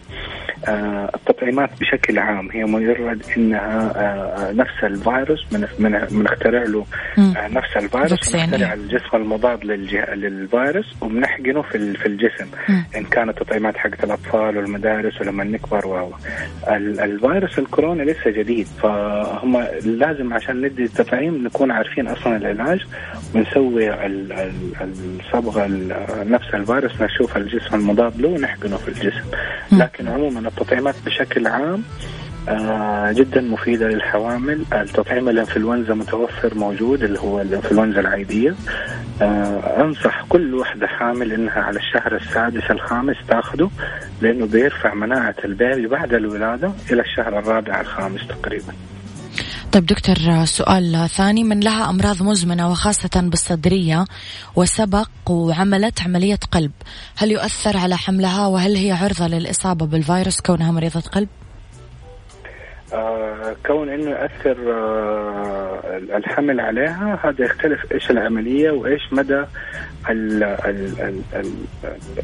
آه، 0.68 1.10
التطعيمات 1.14 1.70
بشكل 1.80 2.18
عام 2.18 2.50
هي 2.50 2.64
مجرد 2.64 3.22
إنها 3.36 3.92
آه، 3.96 4.52
نفس 4.52 4.84
الفيروس 4.84 5.46
من 5.78 6.06
بنخترع 6.10 6.62
له 6.62 6.84
نفس 7.50 7.76
الفيروس 7.76 8.32
بنخترع 8.32 8.72
الجسم 8.72 9.16
المضاد 9.16 9.64
للفيروس 9.64 10.86
وبنحقنه 11.00 11.62
في 11.62 11.94
في 11.94 12.06
الجسم 12.06 12.46
إن 12.96 13.04
كانت 13.04 13.38
تطعيمات 13.38 13.76
حقت 13.76 14.04
الأطفال 14.04 14.56
والمدارس 14.56 15.20
ولما 15.20 15.44
نكبر 15.44 15.86
و 15.86 16.10
الفيروس 16.68 17.58
الكورونا 17.58 18.02
لسه 18.02 18.30
جديد 18.30 18.66
فهم 18.66 19.66
لازم 19.84 20.32
عشان 20.32 20.60
ندي 20.60 20.84
التطعيم 20.84 21.44
نكون 21.44 21.70
عارفين 21.70 22.08
أصلا 22.08 22.36
العلاج 22.36 22.86
ونسوي 23.34 23.90
الصبغة 24.80 25.66
نفس 26.24 26.54
الفيروس 26.54 27.02
نشوف 27.02 27.36
الجسم 27.36 27.74
المضاد 27.74 28.20
له 28.20 28.28
ونحقنه 28.28 28.76
في 28.76 28.88
الجسم. 28.88 29.24
لكن 29.72 30.08
عموما 30.08 30.48
التطعيمات 30.48 30.94
بشكل 31.06 31.46
عام 31.46 31.82
آه 32.48 33.12
جدا 33.12 33.40
مفيدة 33.40 33.88
للحوامل. 33.88 34.64
التطعيم 34.72 35.28
الإنفلونزا 35.28 35.94
متوفر 35.94 36.54
موجود 36.54 37.02
اللي 37.02 37.18
هو 37.18 37.40
الإنفلونزا 37.40 38.00
العادية. 38.00 38.54
آه 39.22 39.82
أنصح 39.84 40.24
كل 40.28 40.54
وحدة 40.54 40.86
حامل 40.86 41.32
إنها 41.32 41.60
على 41.60 41.78
الشهر 41.78 42.16
السادس 42.16 42.70
الخامس 42.70 43.16
تاخذه 43.28 43.70
لأنه 44.22 44.46
بيرفع 44.46 44.94
مناعة 44.94 45.34
البيبي 45.44 45.86
بعد 45.86 46.14
الولادة 46.14 46.72
إلى 46.92 47.02
الشهر 47.02 47.38
الرابع 47.38 47.80
الخامس 47.80 48.26
تقريبا. 48.28 48.72
طيب 49.72 49.86
دكتور 49.86 50.44
سؤال 50.44 51.08
ثاني 51.08 51.44
من 51.44 51.60
لها 51.60 51.90
أمراض 51.90 52.22
مزمنة 52.22 52.70
وخاصة 52.70 53.20
بالصدرية 53.22 54.04
وسبق 54.56 55.08
وعملت 55.30 56.02
عملية 56.02 56.38
قلب 56.52 56.72
هل 57.16 57.32
يؤثر 57.32 57.76
على 57.76 57.96
حملها 57.96 58.46
وهل 58.46 58.76
هي 58.76 58.92
عرضة 58.92 59.26
للإصابة 59.26 59.86
بالفيروس 59.86 60.40
كونها 60.40 60.72
مريضة 60.72 61.00
قلب؟ 61.00 61.28
آه 62.94 63.56
كون 63.66 63.88
إنه 63.88 64.10
ياثر 64.10 64.56
آه 64.72 65.98
الحمل 66.16 66.60
عليها 66.60 67.20
هذا 67.24 67.44
يختلف 67.44 67.92
إيش 67.92 68.10
العملية 68.10 68.70
وإيش 68.70 69.02
مدى 69.12 69.44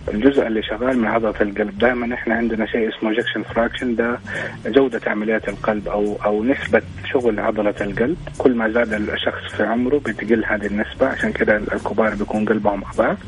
الجزء 0.09 0.47
اللي 0.47 0.63
شغال 0.63 0.99
من 0.99 1.07
عضله 1.07 1.35
القلب. 1.41 1.79
دائما 1.79 2.15
إحنا 2.15 2.35
عندنا 2.35 2.67
شيء 2.67 2.89
اسمه 2.89 3.13
ejection 3.13 3.43
fraction 3.43 3.95
ده 3.97 4.19
جودة 4.67 5.01
عمليات 5.07 5.49
القلب 5.49 5.89
أو 5.89 6.17
أو 6.25 6.45
نسبة 6.45 6.83
شغل 7.13 7.41
عضلة 7.41 7.75
القلب. 7.81 8.17
كل 8.39 8.55
ما 8.55 8.69
زاد 8.69 8.93
الشخص 8.93 9.55
في 9.57 9.63
عمره 9.63 9.99
بتقل 9.99 10.45
هذه 10.45 10.67
النسبة. 10.67 11.07
عشان 11.07 11.33
كده 11.33 11.57
الكبار 11.57 12.15
بيكون 12.15 12.45
قلبهم 12.45 12.83
اضعف 12.95 13.19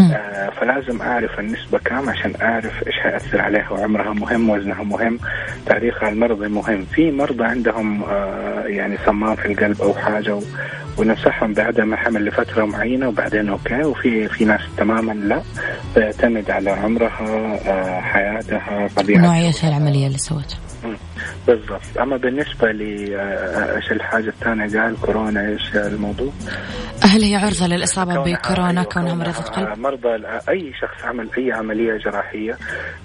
آه 0.00 0.50
فلازم 0.50 1.02
أعرف 1.02 1.40
النسبة 1.40 1.78
كام 1.78 2.08
عشان 2.08 2.32
أعرف 2.42 2.86
إيش 2.86 2.94
حياثر 2.98 3.40
عليها. 3.40 3.70
وعمرها 3.70 4.12
مهم 4.12 4.50
وزنها 4.50 4.82
مهم 4.82 5.18
تاريخها 5.66 6.08
المرضي 6.08 6.48
مهم. 6.48 6.84
في 6.84 7.10
مرضى 7.10 7.44
عندهم 7.44 8.02
آه 8.04 8.64
يعني 8.66 8.96
صمام 9.06 9.34
في 9.36 9.46
القلب 9.52 9.82
أو 9.82 9.94
حاجة 9.94 10.38
وننصحهم 10.98 11.52
بعدم 11.52 11.92
الحمل 11.92 12.24
لفترة 12.24 12.64
معينة 12.64 13.08
وبعدين 13.08 13.48
أوكي 13.48 13.82
وفي 13.84 14.28
في 14.28 14.44
ناس 14.44 14.60
تماما 14.76 15.12
لا 15.12 15.42
بيعتمد 15.96 16.50
على 16.50 16.70
عمرها 16.70 17.58
آه 17.66 18.00
حياتها 18.00 18.88
طبيعه 18.96 19.20
نوعية 19.20 19.52
العملية 19.64 20.06
اللي 20.06 20.18
سوتها. 20.18 20.58
بالضبط. 21.46 21.98
أما 22.00 22.16
بالنسبة 22.16 22.72
ل 22.72 23.08
آه، 23.14 23.76
إيش 23.76 23.92
الحاجة 23.92 24.28
الثانية؟ 24.28 24.82
قال 24.82 25.00
كورونا 25.00 25.48
إيش 25.48 25.76
الموضوع؟ 25.76 26.32
هل 27.02 27.22
هي 27.22 27.36
عرضة 27.36 27.66
للإصابة 27.66 28.14
بكورونا؟ 28.14 28.80
أيوة 28.80 28.84
كونها 28.84 29.14
مريضة 29.14 29.42
قلب؟ 29.42 29.78
مرضى 29.78 30.08
أي 30.48 30.72
شخص 30.80 31.04
عمل 31.04 31.28
أي 31.38 31.52
عملية 31.52 31.96
جراحية 31.96 32.58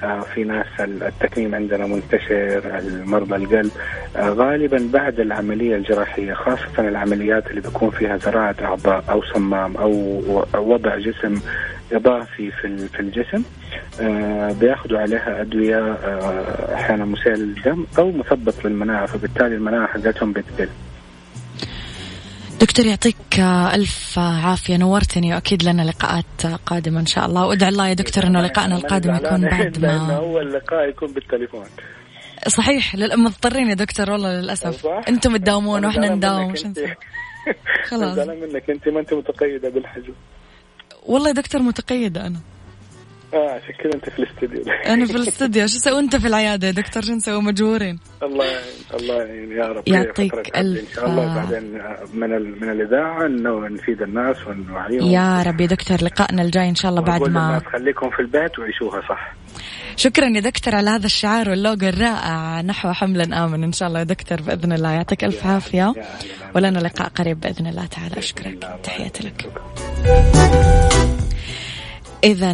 آه، 0.04 0.20
في 0.20 0.44
ناس 0.44 0.66
التكميم 0.80 1.56
عندنا 1.56 1.88
منتشر 1.88 2.82
مرضى 3.06 3.36
القلب 3.36 3.72
آه، 4.16 4.30
غالبا 4.30 4.90
بعد 4.94 5.20
العملية 5.20 5.76
الجراحية 5.76 6.34
خاصة 6.34 6.80
العمليات 6.80 7.48
اللي 7.48 7.62
بيكون 7.62 7.90
فيها 7.90 8.18
زراعة 8.18 8.56
أعضاء 8.62 9.04
أو 9.10 9.24
صمام 9.24 9.78
أو 9.78 10.22
وضع 10.56 10.98
جسم 10.98 11.40
إضافي 11.92 12.52
في 12.52 13.00
الجسم. 13.00 13.44
بياخذوا 14.60 15.00
عليها 15.00 15.42
أدوية 15.42 15.78
آه 15.94 16.74
أحيانا 16.76 17.06
مسيل 17.06 17.34
للدم 17.40 17.86
أو 18.00 18.12
مثبط 18.12 18.66
للمناعة 18.66 19.06
فبالتالي 19.06 19.56
المناعة 19.56 19.88
حقتهم 19.88 20.34
بتقل. 20.34 20.70
دكتور 22.62 22.86
يعطيك 22.86 23.40
ألف 23.74 24.20
عافية. 24.20 24.78
نورتني 24.78 25.34
وأكيد 25.34 25.64
لنا 25.64 25.82
لقاءات 25.82 26.46
قادمة 26.66 27.00
إن 27.00 27.06
شاء 27.06 27.26
الله. 27.26 27.46
وأدعي 27.46 27.70
الله 27.70 27.88
يا 27.88 27.94
دكتور 27.94 28.24
أنه 28.24 28.42
لقائنا 28.42 28.78
القادم 28.78 29.16
يكون 29.16 29.42
بعد 29.42 29.80
ما 29.86 30.16
أول 30.18 30.54
لقاء 30.54 30.90
يكون 30.90 31.12
بالتليفون. 31.14 31.66
صحيح 32.48 32.96
مضطرين 32.96 33.70
يا 33.70 33.74
دكتور 33.74 34.12
والله 34.12 34.40
للأسف. 34.42 34.86
أنتم 34.86 35.38
تداومون 35.38 35.86
وإحنا 35.86 36.16
نداوم 36.16 36.54
خلاص. 37.90 38.18
منك 38.18 38.70
أنت 38.70 38.88
ما 38.90 39.00
أنت 39.00 39.14
متقيدة 39.14 39.70
بالحجم. 39.70 40.14
والله 41.06 41.28
يا 41.28 41.34
دكتور 41.34 41.62
متقيدة 41.62 42.28
أنا. 42.28 42.40
آه 43.34 43.50
عشان 43.50 43.74
كذا 43.84 43.94
أنت 43.94 44.10
في 44.10 44.20
الاستديو. 44.20 44.74
أنا 44.94 45.06
في 45.06 45.16
الاستديو. 45.16 45.68
شو 45.68 45.78
أسوي 45.78 46.00
أنت 46.00 46.16
في 46.16 46.28
العيادة؟ 46.28 46.68
يا 46.68 46.72
دكتور 46.72 47.04
شو 47.04 47.14
نسوي؟ 47.14 47.42
مجبورين. 47.42 48.00
الله 48.24 48.46
يعين 48.46 48.64
الله 48.94 49.16
يعين 49.16 49.52
يا 49.52 49.66
رب. 49.66 49.88
يعطيك 49.88 50.58
الف 50.58 50.90
إن 50.90 50.96
شاء 50.96 51.06
الله. 51.06 51.36
بعدين 51.36 51.82
من 52.14 52.34
ال... 52.34 52.62
من 52.62 52.70
الإذاعة 52.72 53.26
إنه 53.26 53.68
نفيد 53.68 54.02
الناس 54.02 54.38
ونوعيهم. 54.48 55.12
يا 55.12 55.44
رب 55.44 55.62
يا 55.62 55.66
دكتور 55.66 56.04
لقائنا 56.04 56.42
الجاي 56.42 56.70
إن 56.70 56.76
شاء 56.76 56.92
الله 56.92 57.02
بعد 57.02 57.22
ما 57.22 57.62
خليكم 57.74 58.10
في 58.10 58.20
البيت 58.20 58.60
وعيشوها 58.60 59.02
صح. 59.10 59.34
شكرا 59.96 60.26
يا 60.28 60.40
دكتور 60.40 60.76
على 60.76 60.90
هذا 60.90 61.06
الشعار 61.06 61.50
واللوجو 61.50 61.88
الرائع. 61.88 62.62
نحو 62.62 62.92
حمل 62.92 63.34
آمن 63.34 63.64
إن 63.64 63.72
شاء 63.72 63.88
الله 63.88 64.00
يا 64.00 64.04
دكتور 64.04 64.42
بإذن 64.42 64.74
الله. 64.74 64.92
يعطيك 64.92 65.24
ألف 65.24 65.46
عافية. 65.46 65.94
ولنا 66.56 66.80
لقاء 66.80 67.08
قريب 67.08 67.40
بإذن 67.40 67.68
الله 67.68 67.86
تعالى. 67.86 68.18
أشكرك. 68.18 68.80
تحياتي 68.84 69.24
لك. 69.28 69.50
إذا 72.24 72.54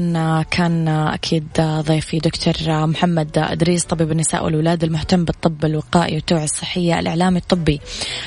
كان 0.51 0.87
أكيد 0.87 1.47
ضيفي 1.59 2.19
دكتور 2.19 2.53
محمد 2.87 3.37
إدريس 3.37 3.83
طبيب 3.85 4.11
النساء 4.11 4.45
والولادة 4.45 4.87
المهتم 4.87 5.25
بالطب 5.25 5.65
الوقائي 5.65 6.15
والتوعية 6.15 6.43
الصحية 6.43 6.99
الإعلامي 6.99 7.37
الطبي 7.37 7.81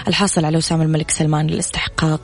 الحاصل 0.09 0.44
على 0.44 0.57
وسام 0.57 0.83
الملك 0.83 1.11
سلمان 1.11 1.46
للاستحقاق. 1.46 2.20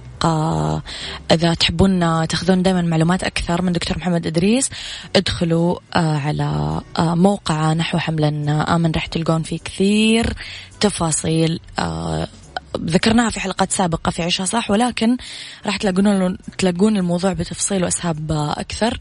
إذا 1.31 1.55
تحبون 1.55 2.29
تاخذون 2.29 2.63
دائما 2.63 2.83
معلومات 2.83 3.23
أكثر 3.23 3.63
من 3.63 3.73
دكتور 3.73 3.99
محمد 3.99 4.27
إدريس 4.27 4.71
ادخلوا 5.17 5.77
على 5.95 6.81
موقع 6.99 7.73
نحو 7.73 7.99
حملا 7.99 8.29
آمن 8.75 8.91
راح 8.91 9.07
تلقون 9.07 9.43
فيه 9.43 9.59
كثير 9.59 10.33
تفاصيل 10.81 11.61
ذكرناها 12.81 13.31
في 13.31 13.41
حلقات 13.41 13.73
سابقة 13.73 14.11
في 14.11 14.23
عيشها 14.23 14.47
صح 14.47 14.71
ولكن 14.71 15.17
راح 15.67 15.77
تلاقون 15.77 16.39
تلاقون 16.59 16.97
الموضوع 16.97 17.33
بتفصيل 17.33 17.85
وأسهاب 17.85 18.33
أكثر. 18.33 18.99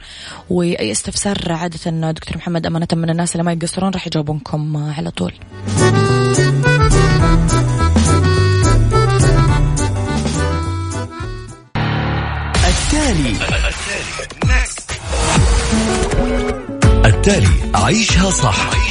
وأي 0.50 0.92
استفسار 0.92 1.52
عادة 1.52 2.12
دكتور 2.12 2.38
محمد 2.38 2.66
أمانة 2.66 2.88
من 2.94 3.10
الناس 3.10 3.32
اللي 3.32 3.44
ما 3.44 3.52
يقصرون 3.54 3.92
راح 3.92 4.08
يجاوبونكم 4.08 4.78
على 4.78 5.12
طول. 5.12 5.34
التالي. 12.68 13.36
التالي. 17.06 17.48
عيشها 17.76 18.30
صح. 18.30 18.91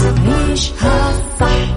عيشها 0.51 1.13
صح 1.39 1.75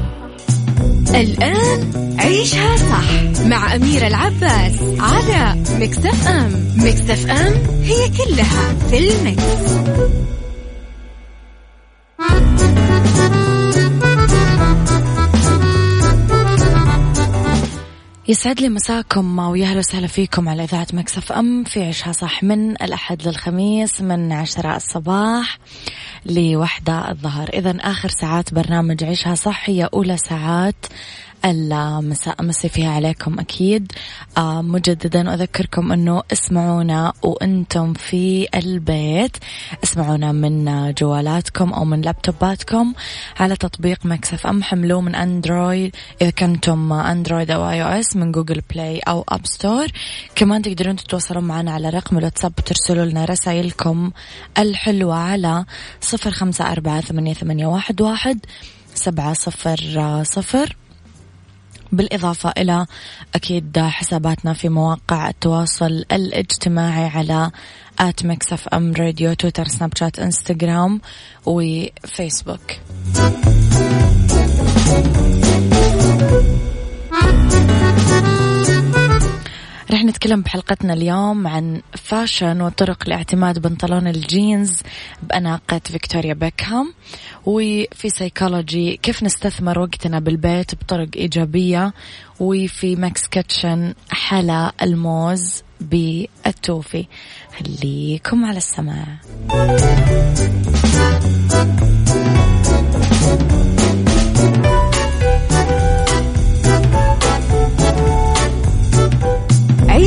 الآن 1.14 1.90
عيشها 2.18 2.76
صح 2.76 3.42
مع 3.46 3.74
أميرة 3.74 4.06
العباس 4.06 4.72
على 4.98 5.62
Mix 5.80 6.28
FM 6.28 6.68
Mix 6.76 7.30
FM 7.30 7.54
هي 7.82 8.08
كلها 8.08 8.74
في 8.90 8.98
ال 8.98 9.07
Mix. 9.07 9.42
يسعد 18.28 18.60
لي 18.60 18.68
مساكم 18.68 19.38
ويا 19.38 19.66
أهلا 19.66 19.78
وسهلا 19.78 20.06
فيكم 20.06 20.48
على 20.48 20.64
إذاعة 20.64 20.86
Mix 20.92 21.32
FM. 21.32 21.64
في 21.64 21.82
عيشها 21.84 22.12
صح 22.12 22.42
من 22.42 22.70
الأحد 22.70 23.28
للخميس 23.28 24.00
من 24.00 24.32
عشرة 24.32 24.76
الصباح 24.76 25.58
لوحدة 26.26 27.10
الظهر. 27.10 27.48
اذا 27.48 27.76
آخر 27.80 28.08
ساعات 28.08 28.54
برنامج 28.54 29.04
عيشها 29.04 29.34
صح 29.34 29.70
هي 29.70 29.88
أولى 29.94 30.16
ساعات 30.16 30.86
المساء 31.44 32.42
مسي 32.42 32.68
فيها 32.68 32.90
عليكم 32.90 33.40
أكيد. 33.40 33.92
آه 34.38 34.62
مجددا 34.62 35.34
أذكركم 35.34 35.92
أنه 35.92 36.22
اسمعونا 36.32 37.12
وأنتم 37.22 37.92
في 37.92 38.48
البيت. 38.54 39.36
اسمعونا 39.84 40.32
من 40.32 40.92
جوالاتكم 40.92 41.72
أو 41.72 41.84
من 41.84 42.00
لابتوباتكم 42.00 42.94
على 43.40 43.56
تطبيق 43.56 44.06
Mix 44.06 44.46
FM. 44.46 44.62
حملوه 44.62 45.00
من 45.00 45.14
أندرويد. 45.14 45.96
إذا 46.22 46.30
كنتم 46.30 46.92
أندرويد 46.92 47.50
أو 47.50 47.70
iOS 47.70 48.16
من 48.16 48.32
Google 48.32 48.62
Play 48.70 48.98
أو 48.98 49.24
App 49.28 49.46
Store. 49.46 49.86
كمان 50.34 50.62
تقدرون 50.62 50.96
تتواصلون 50.96 51.44
معنا 51.44 51.72
على 51.72 51.88
رقم 51.90 52.18
الواتساب 52.18 52.52
وترسلوا 52.58 53.04
لنا 53.04 53.24
رسائلكم 53.24 54.10
الحلوة 54.58 55.14
على 55.14 55.64
صفر 56.00 56.30
خمسة 56.30 56.72
أربعة 56.72 57.00
ثمانية 57.00 57.66
واحد 57.66 58.00
واحد 58.00 58.38
سبعة 58.94 59.32
صفر 59.32 60.22
صفر. 60.24 60.76
بالإضافة 61.96 62.52
إلى 62.58 62.86
أكيد 63.34 63.78
حساباتنا 63.78 64.52
في 64.52 64.68
مواقع 64.68 65.28
التواصل 65.28 66.04
الاجتماعي 66.12 67.08
على 67.08 67.50
at 68.00 68.26
Mix 68.26 68.68
FM 68.68 68.92
Radio 68.92 69.34
تويتر 69.34 69.64
سناب 69.64 69.96
شات 69.96 70.18
إنستغرام 70.18 71.00
وفيسبوك 71.46 72.60
رح 79.90 80.04
نتكلم 80.04 80.40
بحلقتنا 80.40 80.92
اليوم 80.92 81.46
عن 81.46 81.82
fashion 81.92 82.60
وطرق 82.60 83.08
لاعتماد 83.08 83.58
بنطلون 83.58 84.08
الجينز 84.08 84.80
بأناقة 85.22 85.80
فيكتوريا 85.84 86.34
بيكهام. 86.34 86.94
وفي 87.46 88.10
سيكولوجي 88.10 88.96
كيف 88.96 89.22
نستثمر 89.22 89.78
وقتنا 89.78 90.18
بالبيت 90.18 90.74
بطرق 90.74 91.08
إيجابية. 91.16 91.92
وفي 92.40 92.96
Mix 92.96 93.26
Kitchen 93.26 93.94
حلا 94.10 94.72
الموز 94.82 95.62
بالتوفي. 95.80 97.06
خليكم 97.58 98.44
على 98.44 98.56
السماع 98.56 99.04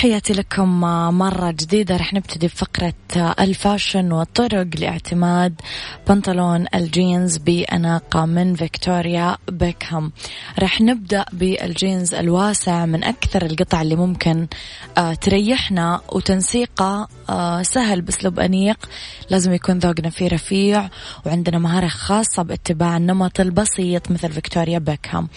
تحياتي 0.00 0.32
لكم 0.32 0.80
مرة 1.18 1.50
جديدة. 1.50 1.96
رح 1.96 2.14
نبتدي 2.14 2.46
بفقرة 2.46 2.94
ال 3.40 3.49
fashion 3.49 4.12
والطرق 4.12 4.66
لاعتماد 4.78 5.60
بنطلون 6.08 6.66
الجينز 6.74 7.36
بأناقة 7.36 8.24
من 8.26 8.54
فيكتوريا 8.54 9.36
بيكهام. 9.48 10.12
رح 10.58 10.80
نبدأ 10.80 11.24
بالجينز 11.32 12.14
الواسع 12.14 12.86
من 12.86 13.04
أكثر 13.04 13.46
القطع 13.46 13.82
اللي 13.82 13.96
ممكن 13.96 14.46
آه، 14.98 15.14
تريحنا. 15.14 16.00
وتنسيقه 16.12 17.08
آه، 17.30 17.62
سهل 17.62 18.00
بأسلوب 18.02 18.40
أنيق. 18.40 18.88
لازم 19.30 19.52
يكون 19.52 19.78
ذوقنا 19.78 20.10
فيه 20.10 20.28
رفيع. 20.28 20.88
وعندنا 21.26 21.58
مهارة 21.58 21.88
خاصة 21.88 22.42
باتباع 22.42 22.96
النمط 22.96 23.40
البسيط 23.40 24.10
مثل 24.10 24.32
فيكتوريا 24.32 24.78
بيكهام. 24.78 25.28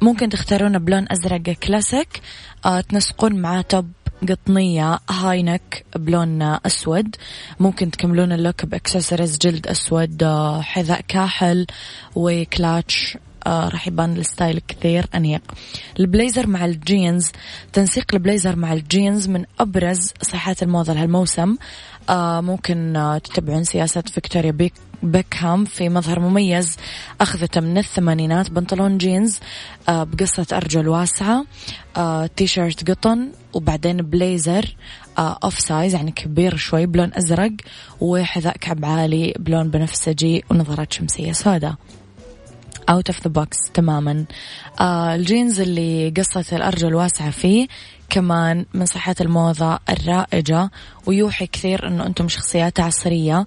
ممكن 0.00 0.28
تختارون 0.28 0.78
بلون 0.78 1.06
أزرق 1.10 1.42
كلاسيك 1.42 2.20
آه، 2.66 2.80
تنسقون 2.80 3.40
مع 3.40 3.60
top 3.60 3.90
قطنية 4.28 4.98
high 5.10 5.42
neck 5.42 5.84
بلون 5.96 6.42
أسود. 6.42 7.16
ممكن 7.60 7.90
تكملون 7.90 8.32
ال 8.32 8.38
look 8.38 8.64
بأكسسوارز 8.64 9.38
جلد 9.38 9.66
أسود 9.66 10.22
آه، 10.22 10.60
حذاء 10.60 11.00
كاحل 11.08 11.66
وكلاتش 12.14 13.18
آه 13.46 13.68
راح 13.68 13.88
يبان 13.88 14.16
ال 14.16 14.23
style 14.23 14.60
كثير 14.68 15.06
أنيق. 15.14 15.42
البليزر 16.00 16.46
مع 16.46 16.64
الجينز 16.64 17.32
تنسيق 17.72 18.14
البليزر 18.14 18.56
مع 18.56 18.72
الجينز 18.72 19.28
من 19.28 19.44
أبرز 19.60 20.12
صيحات 20.22 20.62
الموضة 20.62 20.92
لهالموسم. 20.92 21.56
آه 22.10 22.40
ممكن 22.40 22.92
تتبعون 23.24 23.64
سياسة 23.64 24.00
فيكتوريا 24.00 24.50
بيك 24.50 24.72
بيكهام 25.02 25.64
في 25.64 25.88
مظهر 25.88 26.20
مميز. 26.20 26.76
أخذته 27.20 27.60
من 27.60 27.78
الثمانينات. 27.78 28.50
بنطلون 28.50 28.98
جينز 28.98 29.38
آه 29.88 30.04
بقصة 30.04 30.46
أرجل 30.52 30.88
واسعة 30.88 31.44
آه 31.96 32.26
تي 32.26 32.46
شيرت 32.46 32.90
قطن 32.90 33.28
وبعدين 33.52 33.96
بليزر 33.96 34.76
آه 35.18 35.38
oversize 35.44 35.94
يعني 35.94 36.10
كبير 36.10 36.56
شوي 36.56 36.86
بلون 36.86 37.10
أزرق 37.14 37.52
وحذاء 38.00 38.56
كعب 38.56 38.84
عالي 38.84 39.34
بلون 39.38 39.70
بنفسجي 39.70 40.44
ونظارات 40.50 40.92
شمسية 40.92 41.32
سوداء. 41.32 41.74
out 42.88 43.10
of 43.10 43.22
the 43.22 43.30
box 43.30 43.56
تماما. 43.74 44.24
آه 44.80 45.14
الجينز 45.14 45.60
اللي 45.60 46.10
قصة 46.16 46.56
الأرجل 46.56 46.94
واسعة 46.94 47.30
فيه 47.30 47.68
كمان 48.10 48.66
من 48.74 48.86
صيحات 48.86 49.20
الموضة 49.20 49.78
الرائجة 49.88 50.70
ويوحي 51.06 51.46
كثير 51.46 51.88
إنه 51.88 52.06
أنتم 52.06 52.28
شخصيات 52.28 52.80
عصرية. 52.80 53.46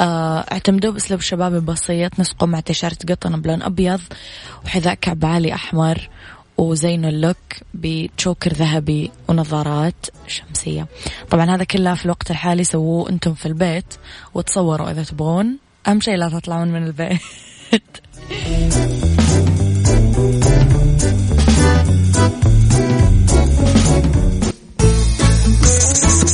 آه 0.00 0.44
اعتمدوا 0.52 0.92
باسلوب 0.92 1.20
شبابي 1.20 1.60
بسيط 1.60 2.20
نسقوا 2.20 2.48
مع 2.48 2.60
تيشيرت 2.60 3.10
قطن 3.10 3.40
بلون 3.40 3.62
أبيض 3.62 4.00
وحذاء 4.64 4.94
كعب 4.94 5.24
عالي 5.24 5.54
أحمر 5.54 6.08
وزينوا 6.58 7.10
ال 7.10 7.15
look 7.15 7.36
ب 7.74 7.85
choker 7.85 8.52
ذهبي 8.52 9.10
ونظارات 9.28 10.06
شمسية. 10.26 10.86
طبعا 11.30 11.54
هذا 11.54 11.64
كله 11.64 11.94
في 11.94 12.04
الوقت 12.04 12.30
الحالي 12.30 12.64
سووه 12.64 13.10
أنتم 13.10 13.34
في 13.34 13.46
البيت 13.46 13.94
وتصوروا 14.34 14.90
إذا 14.90 15.02
تبغون. 15.02 15.58
أهم 15.88 16.00
شيء 16.00 16.16
لا 16.16 16.28
تطلعون 16.28 16.68
من 16.68 16.86
البيت. 16.86 17.20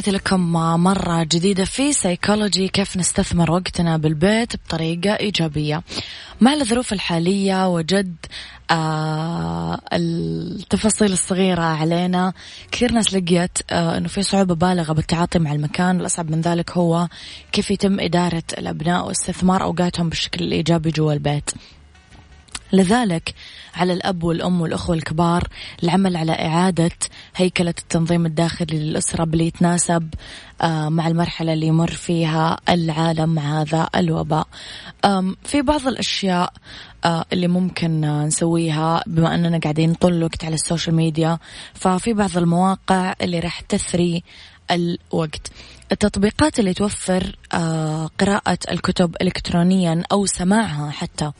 تحياتي 0.00 0.18
لكم 0.18 0.52
مرة 0.82 1.22
جديدة 1.22 1.64
في 1.64 1.92
سيكولوجي 1.92 2.68
كيف 2.68 2.96
نستثمر 2.96 3.50
وقتنا 3.50 3.96
بالبيت 3.96 4.56
بطريقة 4.56 5.16
إيجابية. 5.16 5.82
مع 6.40 6.54
الظروف 6.54 6.92
الحالية 6.92 7.68
وجد 7.68 8.16
آه 8.70 9.80
التفاصيل 9.92 11.12
الصغيرة 11.12 11.62
علينا. 11.62 12.32
كثير 12.72 12.92
ناس 12.92 13.14
لقيت 13.14 13.58
آه 13.70 13.96
أنه 13.96 14.08
في 14.08 14.22
صعوبة 14.22 14.54
بالغة 14.54 14.92
بالتعاطي 14.92 15.38
مع 15.38 15.52
المكان. 15.52 15.96
والأصعب 15.96 16.30
من 16.30 16.40
ذلك 16.40 16.70
هو 16.70 17.08
كيف 17.52 17.70
يتم 17.70 18.00
إدارة 18.00 18.42
الأبناء 18.58 19.06
واستثمار 19.06 19.62
أوقاتهم 19.62 20.08
بالشكل 20.08 20.44
الإيجابي 20.44 20.90
جوا 20.90 21.12
البيت. 21.12 21.50
لذلك 22.72 23.34
على 23.74 23.92
الأب 23.92 24.24
والأم 24.24 24.60
والأخوة 24.60 24.96
الكبار 24.96 25.48
العمل 25.82 26.16
على 26.16 26.32
إعادة 26.32 26.90
هيكلة 27.36 27.74
التنظيم 27.78 28.26
الداخلي 28.26 28.78
للأسرة 28.78 29.24
باللي 29.24 29.46
يتناسب 29.46 30.08
آه، 30.62 30.88
مع 30.88 31.08
المرحلة 31.08 31.52
اللي 31.52 31.66
يمر 31.66 31.90
فيها 31.90 32.56
العالم 32.68 33.38
هذا 33.38 33.88
الوباء. 33.96 34.46
في 35.44 35.62
بعض 35.62 35.86
الأشياء 35.86 36.52
آه، 37.04 37.24
اللي 37.32 37.48
ممكن 37.48 38.00
نسويها 38.00 39.02
بما 39.06 39.34
أننا 39.34 39.58
قاعدين 39.58 39.94
طول 39.94 40.12
الوقت 40.12 40.44
على 40.44 40.54
ال 40.54 40.60
social 40.60 40.96
media 40.96 41.38
ففي 41.74 42.12
بعض 42.12 42.36
المواقع 42.36 43.14
اللي 43.20 43.40
راح 43.40 43.60
تثري 43.60 44.22
الوقت. 44.70 45.52
التطبيقات 45.92 46.58
اللي 46.58 46.74
توفر 46.74 47.36
آه، 47.52 48.10
قراءة 48.20 48.58
الكتب 48.70 49.16
إلكترونيا 49.22 50.02
أو 50.12 50.26
سماعها 50.26 50.90
حتى. 50.90 51.32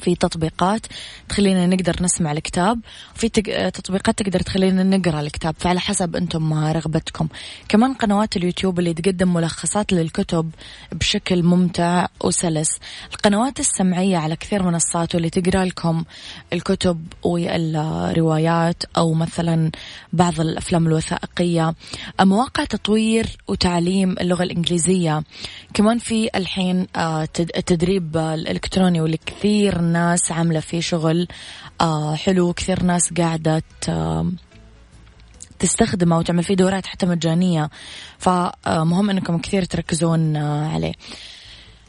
في 0.00 0.14
تطبيقات 0.14 0.86
تخلينا 1.28 1.66
نقدر 1.66 1.96
نسمع 2.02 2.32
الكتاب 2.32 2.80
وفي 3.14 3.28
تطبيقات 3.70 4.22
تقدر 4.22 4.40
تخلينا 4.40 4.82
نقرأ 4.82 5.20
الكتاب 5.20 5.54
فعلى 5.58 5.80
حسب 5.80 6.16
أنتم 6.16 6.54
رغبتكم. 6.54 7.28
كمان 7.68 7.94
قنوات 7.94 8.36
اليوتيوب 8.36 8.78
اللي 8.78 8.94
تقدم 8.94 9.34
ملخصات 9.34 9.92
للكتب 9.92 10.50
بشكل 10.92 11.42
ممتع 11.42 12.06
وسلس. 12.24 12.78
القنوات 13.12 13.60
السمعية 13.60 14.16
على 14.16 14.36
كثير 14.36 14.62
منصات 14.62 15.14
واللي 15.14 15.30
تقرأ 15.30 15.64
لكم 15.64 16.04
الكتب 16.52 17.06
والروايات 17.22 18.82
أو 18.96 19.14
مثلا 19.14 19.70
بعض 20.12 20.40
الأفلام 20.40 20.86
الوثائقية. 20.86 21.74
مواقع 22.20 22.64
تطوير 22.64 23.26
وتعليم 23.48 24.10
اللغة 24.20 24.42
الإنجليزية. 24.42 25.22
كمان 25.74 25.98
في 25.98 26.28
الحين 26.34 26.86
آه، 26.96 27.28
التدريب 27.38 28.16
الإلكتروني 28.16 29.00
واللي 29.00 29.18
كثير 29.26 29.80
ناس 29.92 30.32
عاملة 30.32 30.60
فيه 30.60 30.80
شغل 30.80 31.28
آه 31.80 32.14
حلو 32.14 32.52
كثير 32.52 32.82
ناس 32.82 33.12
قاعدة 33.12 33.62
تستخدمه 35.58 36.18
وتعمل 36.18 36.42
فيه 36.42 36.54
دورات 36.54 36.86
حتى 36.86 37.06
مجانية. 37.06 37.70
فمهم 38.18 39.10
إنكم 39.10 39.38
كثير 39.38 39.64
تركزون 39.64 40.36
آه 40.36 40.68
عليه. 40.68 40.92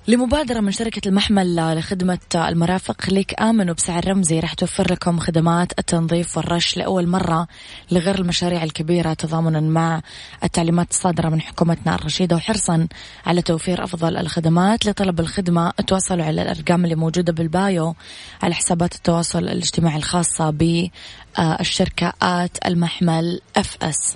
لمبادرة 0.07 0.59
من 0.59 0.71
شركة 0.71 1.07
المحمل 1.07 1.75
لخدمة 1.77 2.19
المرافق 2.35 3.01
خليك 3.01 3.41
آمن 3.41 3.69
وبسعر 3.69 4.07
رمزي 4.07 4.39
راح 4.39 4.53
توفر 4.53 4.91
لكم 4.91 5.19
خدمات 5.19 5.79
التنظيف 5.79 6.37
والرش 6.37 6.77
لأول 6.77 7.07
مرة 7.07 7.47
لغير 7.91 8.19
المشاريع 8.19 8.63
الكبيرة 8.63 9.13
تضامنا 9.13 9.59
مع 9.59 10.01
التعليمات 10.43 10.91
الصادرة 10.91 11.29
من 11.29 11.41
حكومتنا 11.41 11.95
الرشيدة. 11.95 12.35
وحرصا 12.35 12.87
على 13.25 13.41
توفير 13.41 13.83
أفضل 13.83 14.17
الخدمات 14.17 14.85
لطلب 14.85 15.19
الخدمة. 15.19 15.71
تواصلوا 15.87 16.25
على 16.25 16.41
الأرقام 16.41 16.83
اللي 16.83 16.95
موجودة 16.95 17.33
بال 17.33 17.58
bio 17.58 17.95
على 18.43 18.55
حسابات 18.55 18.95
التواصل 18.95 19.39
الاجتماعي 19.39 19.97
الخاصة 19.97 20.49
بالشركة 20.49 22.13
at 22.21 22.57
المحمل 22.67 23.41
FS 23.57 24.15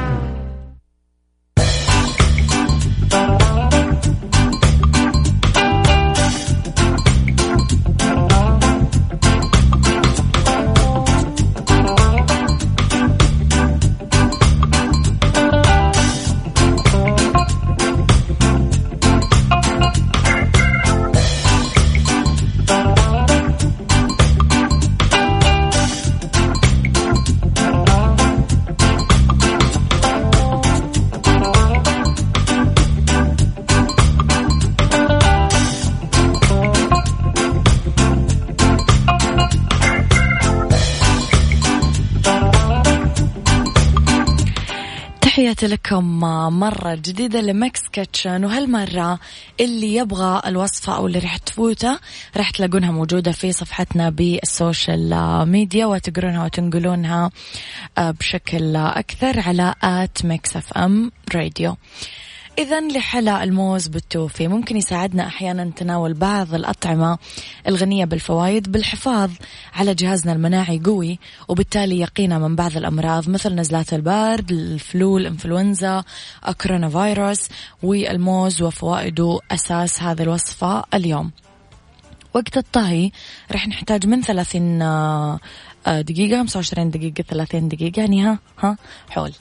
تحياتي 45.31 45.67
لكم 45.67 46.19
مرة 46.59 46.95
جديدة 46.95 47.41
ل 47.41 47.53
Mix 47.53 47.87
Kitchen 47.87 48.45
وهالمرة 48.45 49.19
اللي 49.59 49.95
يبغى 49.95 50.41
الوصفة 50.45 50.95
أو 50.95 51.07
اللي 51.07 51.19
راح 51.19 51.37
تفوته 51.37 51.99
راح 52.37 52.49
تلاقونها 52.49 52.91
موجودة 52.91 53.31
في 53.31 53.51
صفحتنا 53.51 54.09
بال 54.09 54.34
social 54.34 55.09
media 55.49 55.85
وتقرونها 55.85 56.45
وتنقلونها 56.45 57.31
آه، 57.97 58.11
بشكل 58.11 58.75
أكثر 58.75 59.39
على 59.39 59.75
at 59.83 60.25
Mix 60.25 60.57
FM 60.57 61.11
Radio. 61.35 61.77
إذا 62.61 62.81
لحلا 62.81 63.43
الموز 63.43 63.87
بالتوفي 63.87 64.47
ممكن 64.47 64.77
يساعدنا 64.77 65.27
أحيانا 65.27 65.71
تناول 65.75 66.13
بعض 66.13 66.53
الأطعمة 66.53 67.17
الغنية 67.67 68.05
بالفوائد 68.05 68.71
بالحفاظ 68.71 69.31
على 69.73 69.93
جهازنا 69.93 70.33
المناعي 70.33 70.81
قوي 70.85 71.19
وبالتالي 71.47 71.99
يقينا 71.99 72.39
من 72.39 72.55
بعض 72.55 72.77
الأمراض 72.77 73.29
مثل 73.29 73.55
نزلات 73.55 73.93
البرد 73.93 74.51
ال 74.51 74.68
flu 74.68 75.17
الإنفلونزا 75.17 76.03
corona 76.61 76.89
virus 76.89 77.49
والموز 77.83 78.61
وفوائده 78.61 79.39
أساس 79.51 80.03
هذه 80.03 80.21
الوصفة 80.21 80.83
اليوم. 80.93 81.31
وقت 82.33 82.57
الطهي 82.57 83.11
رح 83.51 83.67
نحتاج 83.67 84.07
من 84.07 84.21
30 84.21 84.81
آه، 84.81 85.39
دقيقة 85.87 86.37
25 86.37 86.89
دقيقة 86.89 87.21
30 87.21 87.67
دقيقة 87.67 87.99
يعني 87.99 88.25
ها 88.25 88.39
ها؟ 88.59 88.77
حول. 89.09 89.33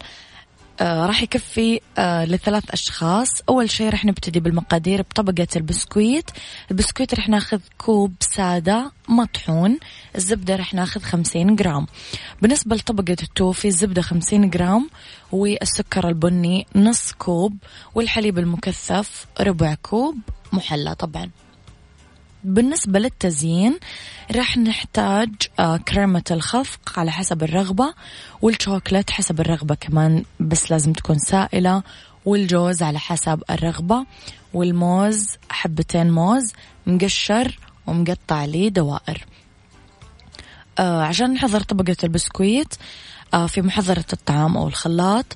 آه 0.81 1.07
راح 1.07 1.23
يكفي 1.23 1.81
آه 1.99 2.25
لثلاث 2.25 2.71
أشخاص. 2.71 3.29
أول 3.49 3.71
شيء 3.71 3.89
راح 3.89 4.05
نبتدي 4.05 4.41
بالمقادير 4.41 5.03
بطبقة 5.03 5.47
البسكويت. 5.57 6.31
البسكويت 6.71 7.15
راح 7.15 7.29
ناخذ 7.29 7.61
كوب 7.79 8.13
سادة 8.21 8.93
مطحون. 9.09 9.79
الزبدة 10.17 10.57
راح 10.57 10.75
ناخذ 10.75 11.01
خمسين 11.01 11.57
جرام. 11.57 11.87
بالنسبة 12.43 12.77
لطبقة 12.77 13.17
التوفي 13.23 13.69
الزبدة 13.69 14.03
خمسين 14.03 14.51
جرام. 14.51 14.91
والسكر 15.33 16.09
البني 16.09 16.67
نص 16.77 17.13
كوب. 17.13 17.57
والحليب 17.95 18.39
المكثف 18.39 19.27
ربع 19.41 19.75
كوب. 19.75 20.17
محلى 20.53 20.95
طبعا. 20.95 21.31
بالنسبة 22.45 22.99
للتزيين 22.99 23.79
راح 24.37 24.57
نحتاج 24.59 25.29
آه، 25.59 25.77
كريمة 25.77 26.23
الخفق 26.31 26.99
على 26.99 27.13
حسب 27.13 27.43
الرغبة 27.43 27.95
والشوكولات 28.43 29.11
حسب 29.11 29.41
الرغبة 29.41 29.75
كمان 29.75 30.25
بس 30.41 30.71
لازم 30.71 30.93
تكون 30.93 31.19
سائلة 31.19 31.83
والجوز 32.25 32.83
على 32.83 32.99
حسب 32.99 33.43
الرغبة 33.51 34.07
والموز 34.55 35.27
حبتين 35.51 36.11
موز 36.11 36.53
مقشر 36.87 37.59
ومقطع 37.87 38.45
لي 38.45 38.71
دوائر. 38.71 39.27
آه 40.79 41.03
عشان 41.03 41.33
نحضر 41.33 41.61
طبقة 41.61 41.97
البسكويت 42.05 42.75
في 43.49 43.63
محضرة 43.63 44.05
الطعام 44.13 44.57
أو 44.57 44.69
الخلاط. 44.69 45.27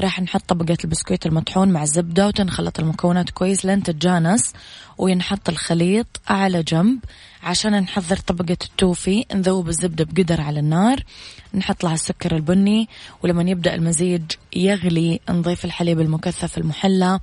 راح 0.00 0.20
نحط 0.20 0.42
طبقة 0.48 0.76
البسكويت 0.84 1.26
المطحون 1.26 1.68
مع 1.68 1.82
الزبدة 1.82 2.26
وتنخلط 2.26 2.80
المكونات 2.80 3.30
كويس 3.30 3.64
لين 3.64 3.82
تتجانس 3.82 4.52
وينحط 4.98 5.48
الخليط 5.48 6.20
على 6.28 6.62
جنب. 6.62 6.98
عشان 7.44 7.80
نحضر 7.80 8.16
طبقة 8.16 8.56
التوفي 8.64 9.24
نذوب 9.34 9.68
الزبدة 9.68 10.04
بقدر 10.04 10.40
على 10.40 10.60
النار 10.60 11.04
نحط 11.54 11.84
لها 11.84 11.94
السكر 11.94 12.36
البني 12.36 12.88
ولما 13.22 13.50
يبدأ 13.50 13.74
المزيج 13.74 14.22
يغلي 14.56 15.20
نضيف 15.30 15.64
الحليب 15.64 16.00
المكثف 16.00 16.58
المحلى 16.58 17.20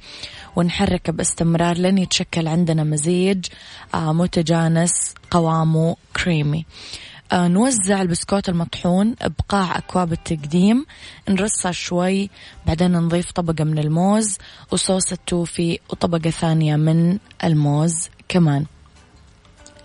ونحرك 0.55 1.09
باستمرار 1.09 1.77
لين 1.77 1.97
يتشكل 1.97 2.47
عندنا 2.47 2.83
مزيج 2.83 3.45
آه، 3.93 4.13
متجانس 4.13 5.13
قوامه 5.31 5.95
كريمي 6.15 6.57
آه، 6.59 7.10
نوزع 7.33 8.01
البسكوت 8.01 8.49
المطحون 8.49 9.15
بقاع 9.39 9.77
أكواب 9.77 10.11
التقديم 10.11 10.85
نرصها 11.29 11.71
شوي 11.71 12.29
بعدين 12.67 12.91
نضيف 12.91 13.31
طبقة 13.31 13.63
من 13.63 13.79
الموز 13.79 14.37
وصوص 14.71 15.11
التوفي 15.11 15.79
وطبقة 15.89 16.29
ثانية 16.29 16.75
من 16.75 17.17
الموز 17.43 18.09
كمان. 18.27 18.65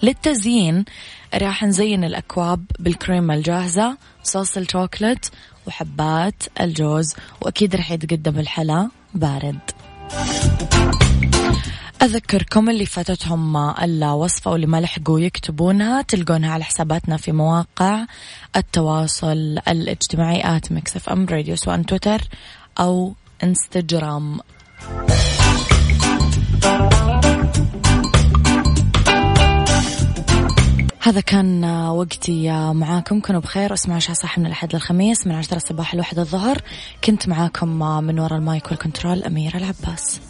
للتزيين 0.02 0.84
راح 1.34 1.64
نزين 1.64 2.04
الأكواب 2.04 2.64
بالكريمة 2.78 3.34
الجاهزة 3.34 3.96
صوص 4.22 4.56
الشوكولات 4.56 5.26
وحبات 5.66 6.42
الجوز 6.60 7.14
وأكيد 7.40 7.76
راح 7.76 7.90
يتقدم 7.90 8.38
الحلا 8.38 8.90
بارد. 9.14 9.60
أذكركم 12.02 12.70
اللي 12.70 12.86
فاتتهم 12.86 13.56
الوصفة 13.56 14.50
واللي 14.50 14.66
ما 14.66 14.80
لحقوا 14.80 15.20
يكتبونها 15.20 16.02
تلقونها 16.02 16.50
على 16.50 16.64
حساباتنا 16.64 17.16
في 17.16 17.32
مواقع 17.32 18.06
التواصل 18.56 19.58
الاجتماعي 19.68 20.56
at 20.56 20.72
Mix 20.72 20.96
FM 20.96 21.26
Radio 21.26 21.56
سواء 21.56 21.82
تويتر 21.82 22.20
أو 22.80 23.14
إنستجرام. 23.44 24.40
هذا 31.00 31.20
كان 31.20 31.64
وقتي 31.88 32.50
معاكم. 32.72 33.20
كونوا 33.20 33.40
بخير. 33.40 33.74
اسمعوا 33.74 34.00
عيشها 34.00 34.12
صح 34.12 34.38
من 34.38 34.46
الأحد 34.46 34.74
للخميس 34.74 35.26
من 35.26 35.34
عشرة 35.34 35.56
الصباح 35.56 35.94
لواحد 35.94 36.18
الظهر. 36.18 36.62
كنت 37.04 37.28
معاكم 37.28 37.68
من 38.04 38.20
وراء 38.20 38.38
المايك 38.38 38.70
والكنترول 38.70 39.22
أميرة 39.22 39.56
العباس. 39.56 40.20